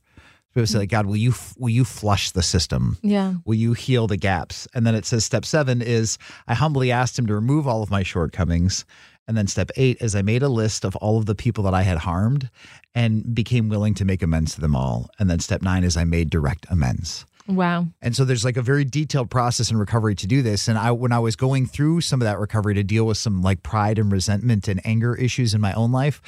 People 0.54 0.66
say, 0.66 0.80
like, 0.80 0.90
God, 0.90 1.06
will 1.06 1.16
you 1.16 1.34
will 1.58 1.70
you 1.70 1.86
flush 1.86 2.32
the 2.32 2.42
system? 2.42 2.98
Yeah. 3.02 3.36
Will 3.46 3.56
you 3.56 3.74
heal 3.74 4.08
the 4.08 4.18
gaps? 4.18 4.68
And 4.74 4.86
then 4.86 4.96
it 4.96 5.06
says 5.06 5.24
step 5.24 5.46
seven 5.46 5.82
is 5.82 6.18
I 6.48 6.56
humbly 6.56 6.92
asked 6.92 7.20
him 7.20 7.28
to 7.28 7.36
remove 7.36 7.68
all 7.68 7.84
of 7.84 7.92
my 7.92 8.04
shortcomings. 8.04 8.86
And 9.28 9.38
then 9.38 9.46
step 9.46 9.70
eight 9.76 9.98
is 10.02 10.16
I 10.16 10.24
made 10.24 10.42
a 10.42 10.50
list 10.50 10.84
of 10.84 10.96
all 10.96 11.20
of 11.20 11.28
the 11.28 11.36
people 11.36 11.64
that 11.66 11.74
I 11.76 11.84
had 11.84 12.00
harmed 12.00 12.50
and 12.96 13.36
became 13.36 13.70
willing 13.70 13.94
to 13.96 14.06
make 14.06 14.24
amends 14.24 14.56
to 14.56 14.62
them 14.62 14.76
all. 14.76 15.08
And 15.20 15.30
then 15.30 15.40
step 15.40 15.62
nine 15.62 15.84
is 15.84 15.96
I 15.96 16.04
made 16.04 16.32
direct 16.32 16.66
amends. 16.72 17.26
Wow. 17.50 17.88
And 18.00 18.16
so 18.16 18.26
there's 18.26 18.46
like 18.46 18.58
a 18.58 18.62
very 18.62 18.86
detailed 18.86 19.32
process 19.32 19.72
in 19.72 19.78
recovery 19.78 20.14
to 20.16 20.28
do 20.28 20.44
this. 20.44 20.68
And 20.68 20.78
I, 20.78 20.92
when 20.92 21.12
I 21.12 21.18
was 21.18 21.36
going 21.36 21.66
through 21.66 22.02
some 22.02 22.22
of 22.22 22.26
that 22.26 22.38
recovery 22.38 22.76
to 22.76 22.84
deal 22.84 23.06
with 23.06 23.18
some 23.18 23.42
like 23.42 23.64
pride 23.64 23.98
and 23.98 24.12
resentment 24.12 24.68
and 24.68 24.80
anger 24.86 25.16
issues 25.16 25.56
in 25.56 25.62
my 25.62 25.74
own 25.74 25.92
life, 25.92 26.22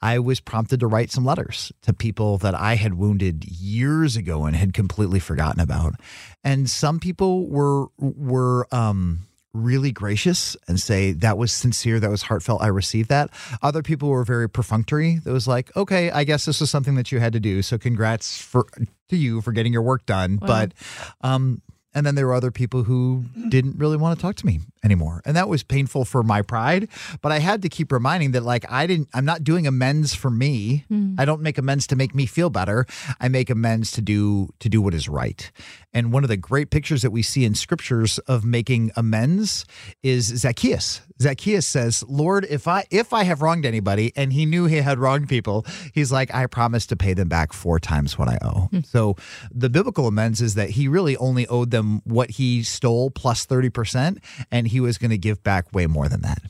I 0.00 0.20
was 0.20 0.38
prompted 0.38 0.80
to 0.80 0.86
write 0.86 1.10
some 1.10 1.24
letters 1.24 1.72
to 1.82 1.92
people 1.92 2.38
that 2.38 2.54
I 2.54 2.76
had 2.76 2.94
wounded 2.94 3.44
years 3.44 4.16
ago 4.16 4.44
and 4.44 4.54
had 4.54 4.72
completely 4.72 5.18
forgotten 5.18 5.60
about. 5.60 5.94
And 6.44 6.70
some 6.70 7.00
people 7.00 7.48
were 7.48 7.86
were 7.98 8.68
um 8.72 9.27
really 9.54 9.92
gracious 9.92 10.56
and 10.66 10.78
say 10.78 11.12
that 11.12 11.38
was 11.38 11.52
sincere, 11.52 12.00
that 12.00 12.10
was 12.10 12.22
heartfelt. 12.22 12.62
I 12.62 12.68
received 12.68 13.08
that. 13.08 13.30
Other 13.62 13.82
people 13.82 14.08
were 14.08 14.24
very 14.24 14.48
perfunctory. 14.48 15.16
That 15.24 15.32
was 15.32 15.48
like, 15.48 15.74
okay, 15.76 16.10
I 16.10 16.24
guess 16.24 16.44
this 16.44 16.60
was 16.60 16.70
something 16.70 16.94
that 16.96 17.10
you 17.12 17.18
had 17.18 17.32
to 17.32 17.40
do. 17.40 17.62
So 17.62 17.78
congrats 17.78 18.40
for 18.40 18.66
to 19.08 19.16
you 19.16 19.40
for 19.40 19.52
getting 19.52 19.72
your 19.72 19.82
work 19.82 20.06
done. 20.06 20.36
But 20.36 20.72
um 21.22 21.62
and 21.94 22.06
then 22.06 22.14
there 22.14 22.26
were 22.26 22.34
other 22.34 22.50
people 22.50 22.84
who 22.84 23.24
didn't 23.48 23.78
really 23.78 23.96
want 23.96 24.16
to 24.16 24.22
talk 24.22 24.36
to 24.36 24.46
me 24.46 24.60
anymore. 24.84 25.22
And 25.24 25.36
that 25.36 25.48
was 25.48 25.62
painful 25.62 26.04
for 26.04 26.22
my 26.22 26.42
pride. 26.42 26.88
But 27.20 27.32
I 27.32 27.38
had 27.38 27.62
to 27.62 27.68
keep 27.68 27.92
reminding 27.92 28.32
that, 28.32 28.42
like, 28.42 28.70
I 28.70 28.86
didn't, 28.86 29.08
I'm 29.14 29.24
not 29.24 29.44
doing 29.44 29.66
amends 29.66 30.14
for 30.14 30.30
me. 30.30 30.84
Hmm. 30.88 31.14
I 31.18 31.24
don't 31.24 31.42
make 31.42 31.58
amends 31.58 31.86
to 31.88 31.96
make 31.96 32.14
me 32.14 32.26
feel 32.26 32.50
better. 32.50 32.86
I 33.20 33.28
make 33.28 33.50
amends 33.50 33.92
to 33.92 34.00
do, 34.00 34.48
to 34.60 34.68
do 34.68 34.80
what 34.80 34.94
is 34.94 35.08
right. 35.08 35.50
And 35.92 36.12
one 36.12 36.22
of 36.22 36.28
the 36.28 36.36
great 36.36 36.70
pictures 36.70 37.02
that 37.02 37.10
we 37.10 37.22
see 37.22 37.44
in 37.44 37.54
scriptures 37.54 38.18
of 38.20 38.44
making 38.44 38.92
amends 38.96 39.64
is 40.02 40.26
Zacchaeus. 40.26 41.00
Zacchaeus 41.20 41.66
says, 41.66 42.04
Lord, 42.06 42.46
if 42.48 42.68
I, 42.68 42.84
if 42.90 43.12
I 43.12 43.24
have 43.24 43.42
wronged 43.42 43.66
anybody, 43.66 44.12
and 44.14 44.32
he 44.32 44.46
knew 44.46 44.66
he 44.66 44.76
had 44.76 44.98
wronged 44.98 45.28
people, 45.28 45.66
he's 45.92 46.12
like, 46.12 46.32
I 46.32 46.46
promise 46.46 46.86
to 46.86 46.96
pay 46.96 47.14
them 47.14 47.28
back 47.28 47.52
four 47.52 47.80
times 47.80 48.16
what 48.16 48.28
I 48.28 48.38
owe. 48.42 48.68
Hmm. 48.70 48.80
So 48.84 49.16
the 49.50 49.68
biblical 49.68 50.06
amends 50.06 50.40
is 50.40 50.54
that 50.54 50.70
he 50.70 50.86
really 50.86 51.16
only 51.16 51.46
owed 51.48 51.70
them 51.70 52.02
what 52.04 52.30
he 52.30 52.62
stole 52.62 53.10
plus 53.10 53.46
30%, 53.46 54.18
and 54.50 54.67
he 54.68 54.80
was 54.80 54.98
going 54.98 55.10
to 55.10 55.18
give 55.18 55.42
back 55.42 55.72
way 55.72 55.86
more 55.86 56.08
than 56.08 56.22
that. 56.22 56.42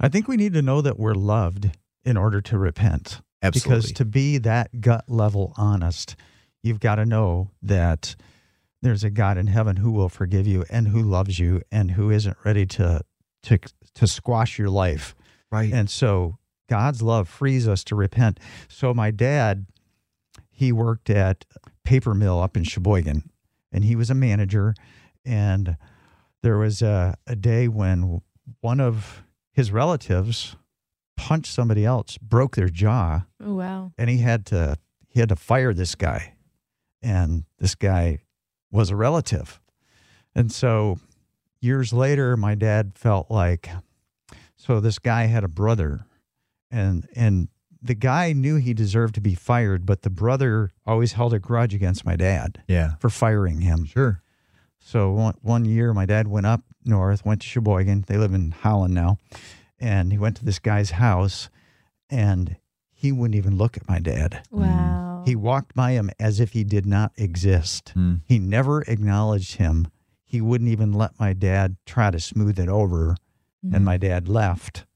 I 0.00 0.08
think 0.08 0.28
we 0.28 0.36
need 0.36 0.54
to 0.54 0.62
know 0.62 0.80
that 0.80 0.98
we're 0.98 1.14
loved 1.14 1.70
in 2.04 2.16
order 2.16 2.40
to 2.40 2.58
repent. 2.58 3.20
Absolutely. 3.42 3.76
Because 3.76 3.92
to 3.92 4.04
be 4.04 4.38
that 4.38 4.80
gut 4.80 5.04
level 5.08 5.52
honest, 5.56 6.16
you've 6.62 6.80
got 6.80 6.96
to 6.96 7.06
know 7.06 7.50
that 7.62 8.16
there's 8.82 9.04
a 9.04 9.10
God 9.10 9.38
in 9.38 9.46
heaven 9.46 9.76
who 9.76 9.92
will 9.92 10.08
forgive 10.08 10.46
you 10.46 10.64
and 10.70 10.88
who 10.88 11.02
loves 11.02 11.38
you 11.38 11.62
and 11.70 11.92
who 11.92 12.10
isn't 12.10 12.36
ready 12.44 12.66
to 12.66 13.02
to 13.42 13.58
to 13.94 14.06
squash 14.06 14.58
your 14.58 14.70
life. 14.70 15.14
Right. 15.50 15.72
And 15.72 15.90
so 15.90 16.38
God's 16.68 17.02
love 17.02 17.28
frees 17.28 17.66
us 17.66 17.82
to 17.84 17.96
repent. 17.96 18.38
So 18.68 18.94
my 18.94 19.10
dad, 19.10 19.66
he 20.50 20.72
worked 20.72 21.10
at 21.10 21.44
paper 21.84 22.14
mill 22.14 22.40
up 22.40 22.56
in 22.56 22.64
Cheboygan, 22.64 23.30
and 23.72 23.84
he 23.84 23.96
was 23.96 24.10
a 24.10 24.14
manager. 24.14 24.74
And 25.24 25.76
there 26.42 26.58
was 26.58 26.82
a, 26.82 27.16
a 27.26 27.36
day 27.36 27.68
when 27.68 28.20
one 28.60 28.80
of 28.80 29.22
his 29.52 29.70
relatives 29.70 30.56
punched 31.16 31.52
somebody 31.52 31.84
else, 31.84 32.16
broke 32.18 32.56
their 32.56 32.68
jaw, 32.68 33.22
Oh, 33.44 33.54
wow. 33.54 33.92
and 33.98 34.08
he 34.10 34.18
had 34.18 34.46
to 34.46 34.76
he 35.08 35.20
had 35.20 35.28
to 35.30 35.36
fire 35.36 35.74
this 35.74 35.94
guy. 35.94 36.34
And 37.02 37.44
this 37.58 37.74
guy 37.74 38.20
was 38.70 38.90
a 38.90 38.96
relative. 38.96 39.60
And 40.34 40.52
so 40.52 40.98
years 41.60 41.92
later, 41.92 42.36
my 42.36 42.54
dad 42.54 42.92
felt 42.94 43.30
like 43.30 43.68
so 44.56 44.80
this 44.80 44.98
guy 44.98 45.24
had 45.24 45.44
a 45.44 45.48
brother 45.48 46.06
and 46.70 47.06
and 47.14 47.48
the 47.82 47.94
guy 47.94 48.32
knew 48.34 48.56
he 48.56 48.74
deserved 48.74 49.14
to 49.14 49.20
be 49.22 49.34
fired, 49.34 49.86
but 49.86 50.02
the 50.02 50.10
brother 50.10 50.70
always 50.86 51.12
held 51.14 51.32
a 51.32 51.38
grudge 51.38 51.72
against 51.74 52.04
my 52.04 52.14
dad 52.14 52.62
Yeah. 52.68 52.96
for 53.00 53.08
firing 53.08 53.62
him. 53.62 53.86
Sure. 53.86 54.22
So 54.80 55.12
one, 55.12 55.34
one 55.42 55.64
year, 55.64 55.92
my 55.94 56.06
dad 56.06 56.26
went 56.28 56.46
up 56.46 56.62
north, 56.84 57.24
went 57.24 57.42
to 57.42 57.46
Cheboygan. 57.46 58.04
They 58.06 58.16
live 58.16 58.32
in 58.34 58.50
Holland 58.50 58.94
now. 58.94 59.18
And 59.78 60.10
he 60.12 60.18
went 60.18 60.36
to 60.38 60.44
this 60.44 60.58
guy's 60.58 60.92
house 60.92 61.48
and 62.08 62.56
he 62.92 63.12
wouldn't 63.12 63.36
even 63.36 63.56
look 63.56 63.76
at 63.76 63.88
my 63.88 63.98
dad. 63.98 64.42
Wow. 64.50 65.22
He 65.26 65.36
walked 65.36 65.74
by 65.74 65.92
him 65.92 66.10
as 66.18 66.40
if 66.40 66.52
he 66.52 66.64
did 66.64 66.86
not 66.86 67.12
exist. 67.16 67.90
Hmm. 67.90 68.16
He 68.26 68.38
never 68.38 68.82
acknowledged 68.82 69.56
him. 69.56 69.88
He 70.24 70.40
wouldn't 70.40 70.70
even 70.70 70.92
let 70.92 71.18
my 71.20 71.32
dad 71.32 71.76
try 71.86 72.10
to 72.10 72.20
smooth 72.20 72.58
it 72.58 72.68
over. 72.68 73.16
And 73.74 73.84
my 73.84 73.98
dad 73.98 74.26
left, 74.26 74.86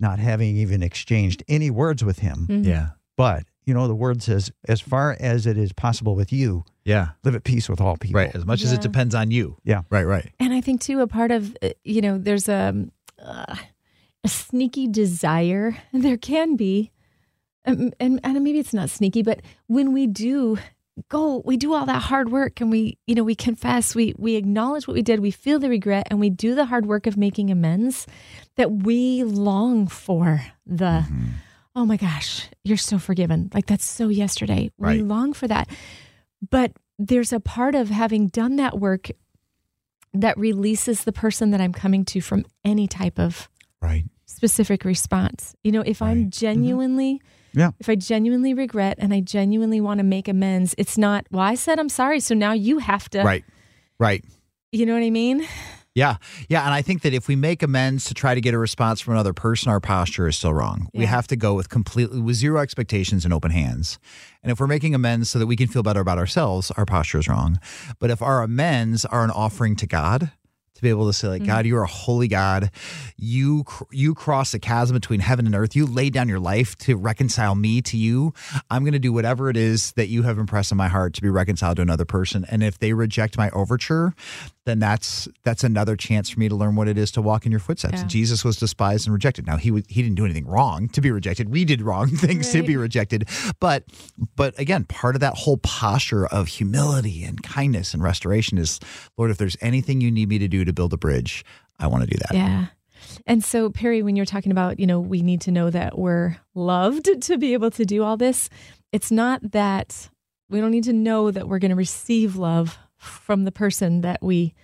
not 0.00 0.18
having 0.18 0.56
even 0.56 0.82
exchanged 0.82 1.42
any 1.48 1.70
words 1.70 2.02
with 2.02 2.20
him. 2.20 2.46
Mhm. 2.48 2.64
Yeah. 2.64 2.88
But, 3.14 3.44
you 3.66 3.74
know, 3.74 3.86
the 3.86 3.94
word 3.94 4.22
says, 4.22 4.50
as 4.66 4.80
far 4.80 5.14
as 5.20 5.46
it 5.46 5.58
is 5.58 5.74
possible 5.74 6.16
with 6.16 6.32
you, 6.32 6.64
Yeah. 6.86 7.08
live 7.24 7.34
at 7.34 7.44
peace 7.44 7.68
with 7.68 7.80
all 7.80 7.96
people. 7.96 8.20
Right. 8.20 8.34
As 8.34 8.46
much 8.46 8.62
as 8.62 8.72
it 8.72 8.80
depends 8.80 9.14
on 9.14 9.30
you. 9.30 9.58
Yeah. 9.64 9.82
Right. 9.90 10.04
Right. 10.04 10.32
And 10.38 10.54
I 10.54 10.60
think 10.60 10.80
too, 10.80 11.00
a 11.00 11.06
part 11.06 11.32
of 11.32 11.56
uh, 11.60 11.70
you 11.84 12.00
know, 12.00 12.16
there's 12.16 12.48
a 12.48 12.86
uh, 13.22 13.56
a 14.24 14.28
sneaky 14.28 14.86
desire. 14.88 15.76
There 15.92 16.16
can 16.16 16.56
be, 16.56 16.92
um, 17.64 17.92
and 17.98 18.20
and 18.22 18.44
maybe 18.44 18.60
it's 18.60 18.74
not 18.74 18.90
sneaky, 18.90 19.22
but 19.22 19.40
when 19.66 19.92
we 19.92 20.06
do 20.06 20.58
go, 21.08 21.42
we 21.44 21.56
do 21.56 21.74
all 21.74 21.86
that 21.86 22.02
hard 22.02 22.30
work, 22.30 22.60
and 22.60 22.70
we 22.70 22.98
you 23.06 23.14
know 23.16 23.24
we 23.24 23.34
confess, 23.34 23.94
we 23.94 24.14
we 24.16 24.36
acknowledge 24.36 24.86
what 24.86 24.94
we 24.94 25.02
did, 25.02 25.20
we 25.20 25.32
feel 25.32 25.58
the 25.58 25.68
regret, 25.68 26.06
and 26.10 26.20
we 26.20 26.30
do 26.30 26.54
the 26.54 26.66
hard 26.66 26.86
work 26.86 27.06
of 27.06 27.16
making 27.16 27.50
amends. 27.50 28.06
That 28.56 28.70
we 28.70 29.24
long 29.24 29.88
for 29.88 30.42
the. 30.66 31.04
Oh 31.74 31.84
my 31.84 31.98
gosh, 31.98 32.48
you're 32.64 32.78
so 32.78 32.98
forgiven. 32.98 33.50
Like 33.52 33.66
that's 33.66 33.84
so 33.84 34.08
yesterday. 34.08 34.70
We 34.78 35.02
long 35.02 35.34
for 35.34 35.46
that. 35.48 35.68
But 36.50 36.72
there's 36.98 37.32
a 37.32 37.40
part 37.40 37.74
of 37.74 37.88
having 37.90 38.28
done 38.28 38.56
that 38.56 38.78
work 38.78 39.08
that 40.14 40.38
releases 40.38 41.04
the 41.04 41.12
person 41.12 41.50
that 41.50 41.60
I'm 41.60 41.72
coming 41.72 42.04
to 42.06 42.20
from 42.20 42.44
any 42.64 42.86
type 42.88 43.18
of 43.18 43.48
Right. 43.82 44.04
specific 44.24 44.84
response. 44.84 45.54
You 45.62 45.72
know, 45.72 45.82
if 45.82 46.00
I'm 46.00 46.08
Right. 46.08 46.16
Mm-hmm. 46.18 46.28
genuinely, 46.30 47.20
Yeah. 47.52 47.72
if 47.78 47.88
I 47.88 47.96
genuinely 47.96 48.54
regret 48.54 48.96
and 48.98 49.12
I 49.12 49.20
genuinely 49.20 49.80
want 49.80 49.98
to 49.98 50.04
make 50.04 50.26
amends, 50.28 50.74
it's 50.78 50.96
not, 50.96 51.26
well, 51.30 51.42
I 51.42 51.54
said 51.54 51.78
I'm 51.78 51.88
sorry, 51.90 52.20
so 52.20 52.34
now 52.34 52.52
you 52.52 52.78
have 52.78 53.08
to, 53.10 53.22
Right. 53.22 53.44
Right. 53.98 54.24
you 54.72 54.86
know 54.86 54.94
what 54.94 55.02
I 55.02 55.10
mean? 55.10 55.46
Yeah. 55.96 56.16
Yeah. 56.50 56.62
And 56.66 56.74
I 56.74 56.82
think 56.82 57.00
that 57.02 57.14
if 57.14 57.26
we 57.26 57.36
make 57.36 57.62
amends 57.62 58.04
to 58.04 58.14
try 58.14 58.34
to 58.34 58.40
get 58.42 58.52
a 58.52 58.58
response 58.58 59.00
from 59.00 59.14
another 59.14 59.32
person, 59.32 59.70
our 59.70 59.80
posture 59.80 60.28
is 60.28 60.36
still 60.36 60.52
wrong. 60.52 60.90
We 60.92 61.06
have 61.06 61.26
to 61.28 61.36
go 61.36 61.54
with 61.54 61.70
completely, 61.70 62.20
with 62.20 62.36
zero 62.36 62.60
expectations 62.60 63.24
and 63.24 63.32
open 63.32 63.50
hands. 63.50 63.98
And 64.42 64.52
if 64.52 64.60
we're 64.60 64.66
making 64.66 64.94
amends 64.94 65.30
so 65.30 65.38
that 65.38 65.46
we 65.46 65.56
can 65.56 65.68
feel 65.68 65.82
better 65.82 66.00
about 66.00 66.18
ourselves, 66.18 66.70
our 66.72 66.84
posture 66.84 67.18
is 67.18 67.28
wrong. 67.28 67.58
But 67.98 68.10
if 68.10 68.20
our 68.20 68.42
amends 68.42 69.06
are 69.06 69.24
an 69.24 69.30
offering 69.30 69.74
to 69.76 69.86
God, 69.86 70.32
to 70.76 70.82
be 70.82 70.90
able 70.90 71.06
to 71.06 71.12
say, 71.14 71.28
like, 71.28 71.40
mm-hmm. 71.40 71.50
God, 71.50 71.64
you 71.64 71.76
are 71.78 71.84
a 71.84 71.88
holy 71.88 72.28
God. 72.28 72.70
You 73.16 73.64
cr- 73.64 73.84
you 73.90 74.14
cross 74.14 74.52
the 74.52 74.58
chasm 74.58 74.94
between 74.94 75.20
heaven 75.20 75.46
and 75.46 75.54
earth. 75.54 75.74
You 75.74 75.86
laid 75.86 76.12
down 76.12 76.28
your 76.28 76.38
life 76.38 76.76
to 76.80 76.96
reconcile 76.96 77.54
me 77.54 77.80
to 77.82 77.96
you. 77.96 78.34
I'm 78.70 78.82
going 78.82 78.92
to 78.92 78.98
do 78.98 79.12
whatever 79.12 79.48
it 79.48 79.56
is 79.56 79.92
that 79.92 80.08
you 80.08 80.24
have 80.24 80.38
impressed 80.38 80.70
in 80.72 80.76
my 80.76 80.88
heart 80.88 81.14
to 81.14 81.22
be 81.22 81.30
reconciled 81.30 81.76
to 81.76 81.82
another 81.82 82.04
person. 82.04 82.44
And 82.50 82.62
if 82.62 82.78
they 82.78 82.92
reject 82.92 83.38
my 83.38 83.48
overture, 83.50 84.12
then 84.66 84.80
that's 84.80 85.28
that's 85.44 85.64
another 85.64 85.96
chance 85.96 86.28
for 86.28 86.40
me 86.40 86.48
to 86.48 86.54
learn 86.54 86.74
what 86.74 86.88
it 86.88 86.98
is 86.98 87.12
to 87.12 87.22
walk 87.22 87.46
in 87.46 87.52
your 87.52 87.60
footsteps. 87.60 88.00
Yeah. 88.00 88.06
Jesus 88.06 88.44
was 88.44 88.56
despised 88.56 89.06
and 89.06 89.14
rejected. 89.14 89.46
Now 89.46 89.56
he 89.56 89.70
was, 89.70 89.84
he 89.88 90.02
didn't 90.02 90.16
do 90.16 90.24
anything 90.24 90.46
wrong 90.46 90.88
to 90.88 91.00
be 91.00 91.10
rejected. 91.10 91.48
We 91.48 91.64
did 91.64 91.80
wrong 91.80 92.08
things 92.16 92.50
to 92.52 92.62
be 92.62 92.76
rejected. 92.76 93.28
But 93.60 93.84
but 94.34 94.58
again, 94.58 94.84
part 94.84 95.14
of 95.14 95.20
that 95.20 95.34
whole 95.34 95.56
posture 95.58 96.26
of 96.26 96.48
humility 96.48 97.24
and 97.24 97.42
kindness 97.42 97.94
and 97.94 98.02
restoration 98.02 98.58
is, 98.58 98.80
Lord, 99.16 99.30
if 99.30 99.38
there's 99.38 99.56
anything 99.60 100.00
you 100.00 100.10
need 100.10 100.28
me 100.28 100.38
to 100.38 100.48
do 100.48 100.64
to 100.64 100.72
build 100.72 100.92
a 100.92 100.98
bridge, 100.98 101.44
I 101.78 101.86
want 101.86 102.02
to 102.02 102.10
do 102.10 102.18
that. 102.18 102.34
Yeah. 102.34 102.66
And 103.26 103.44
so, 103.44 103.70
Perry, 103.70 104.02
when 104.02 104.16
you're 104.16 104.26
talking 104.26 104.52
about, 104.52 104.80
you 104.80 104.86
know, 104.86 104.98
we 104.98 105.22
need 105.22 105.42
to 105.42 105.52
know 105.52 105.70
that 105.70 105.96
we're 105.96 106.36
loved 106.54 107.22
to 107.22 107.38
be 107.38 107.52
able 107.52 107.70
to 107.72 107.84
do 107.84 108.02
all 108.02 108.16
this, 108.16 108.48
it's 108.92 109.12
not 109.12 109.52
that 109.52 110.10
we 110.48 110.60
don't 110.60 110.70
need 110.70 110.84
to 110.84 110.92
know 110.92 111.30
that 111.30 111.48
we're 111.48 111.60
going 111.60 111.70
to 111.70 111.76
receive 111.76 112.36
love 112.36 112.78
from 112.96 113.44
the 113.44 113.52
person 113.52 114.00
that 114.02 114.22
we 114.22 114.54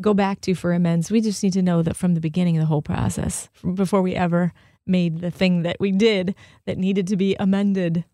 go 0.00 0.14
back 0.14 0.40
to 0.42 0.54
for 0.54 0.72
amends. 0.72 1.10
We 1.10 1.20
just 1.20 1.42
need 1.42 1.52
to 1.54 1.62
know 1.62 1.82
that 1.82 1.96
from 1.96 2.14
the 2.14 2.20
beginning 2.20 2.56
of 2.56 2.62
the 2.62 2.66
whole 2.66 2.82
process, 2.82 3.48
before 3.74 4.02
we 4.02 4.14
ever 4.14 4.52
made 4.86 5.20
the 5.20 5.30
thing 5.30 5.62
that 5.62 5.76
we 5.78 5.92
did 5.92 6.34
that 6.66 6.78
needed 6.78 7.06
to 7.08 7.16
be 7.16 7.36
amended, 7.38 8.04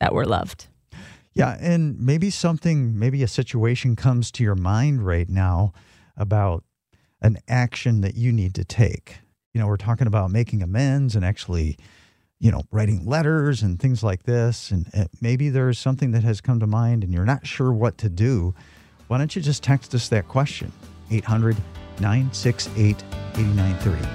that 0.00 0.12
we're 0.12 0.24
loved. 0.24 0.66
Yeah, 1.34 1.56
and 1.60 1.98
maybe 2.00 2.30
something, 2.30 2.98
maybe 2.98 3.22
a 3.22 3.28
situation 3.28 3.94
comes 3.94 4.32
to 4.32 4.42
your 4.42 4.56
mind 4.56 5.06
right 5.06 5.28
now 5.28 5.72
about 6.16 6.64
an 7.22 7.38
action 7.48 8.00
that 8.00 8.16
you 8.16 8.32
need 8.32 8.54
to 8.56 8.64
take. 8.64 9.18
You 9.54 9.60
know, 9.60 9.68
we're 9.68 9.76
talking 9.76 10.08
about 10.08 10.30
making 10.30 10.62
amends 10.62 11.14
and 11.14 11.24
actually, 11.24 11.78
you 12.40 12.50
know, 12.50 12.62
writing 12.72 13.06
letters 13.06 13.62
and 13.62 13.78
things 13.78 14.02
like 14.02 14.24
this. 14.24 14.72
And 14.72 14.88
maybe 15.20 15.48
there's 15.48 15.78
something 15.78 16.10
that 16.10 16.24
has 16.24 16.40
come 16.40 16.58
to 16.58 16.66
mind 16.66 17.04
and 17.04 17.12
you're 17.12 17.24
not 17.24 17.46
sure 17.46 17.72
what 17.72 17.98
to 17.98 18.08
do. 18.08 18.54
Why 19.08 19.16
don't 19.16 19.34
you 19.34 19.40
just 19.40 19.62
text 19.62 19.94
us 19.94 20.08
that 20.10 20.28
question? 20.28 20.70
800 21.10 21.56
968 21.98 22.96
8930. 23.36 24.08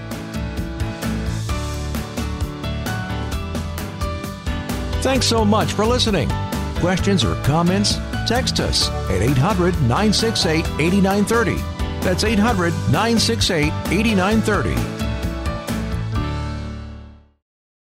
Thanks 5.02 5.26
so 5.26 5.44
much 5.44 5.74
for 5.74 5.86
listening. 5.86 6.30
Questions 6.76 7.24
or 7.24 7.36
comments? 7.44 7.98
Text 8.28 8.60
us 8.60 8.90
at 9.10 9.22
800 9.22 9.74
968 9.82 10.60
8930. 10.80 11.56
That's 12.02 12.24
800 12.24 12.72
968 12.92 13.74
8930. 13.92 15.03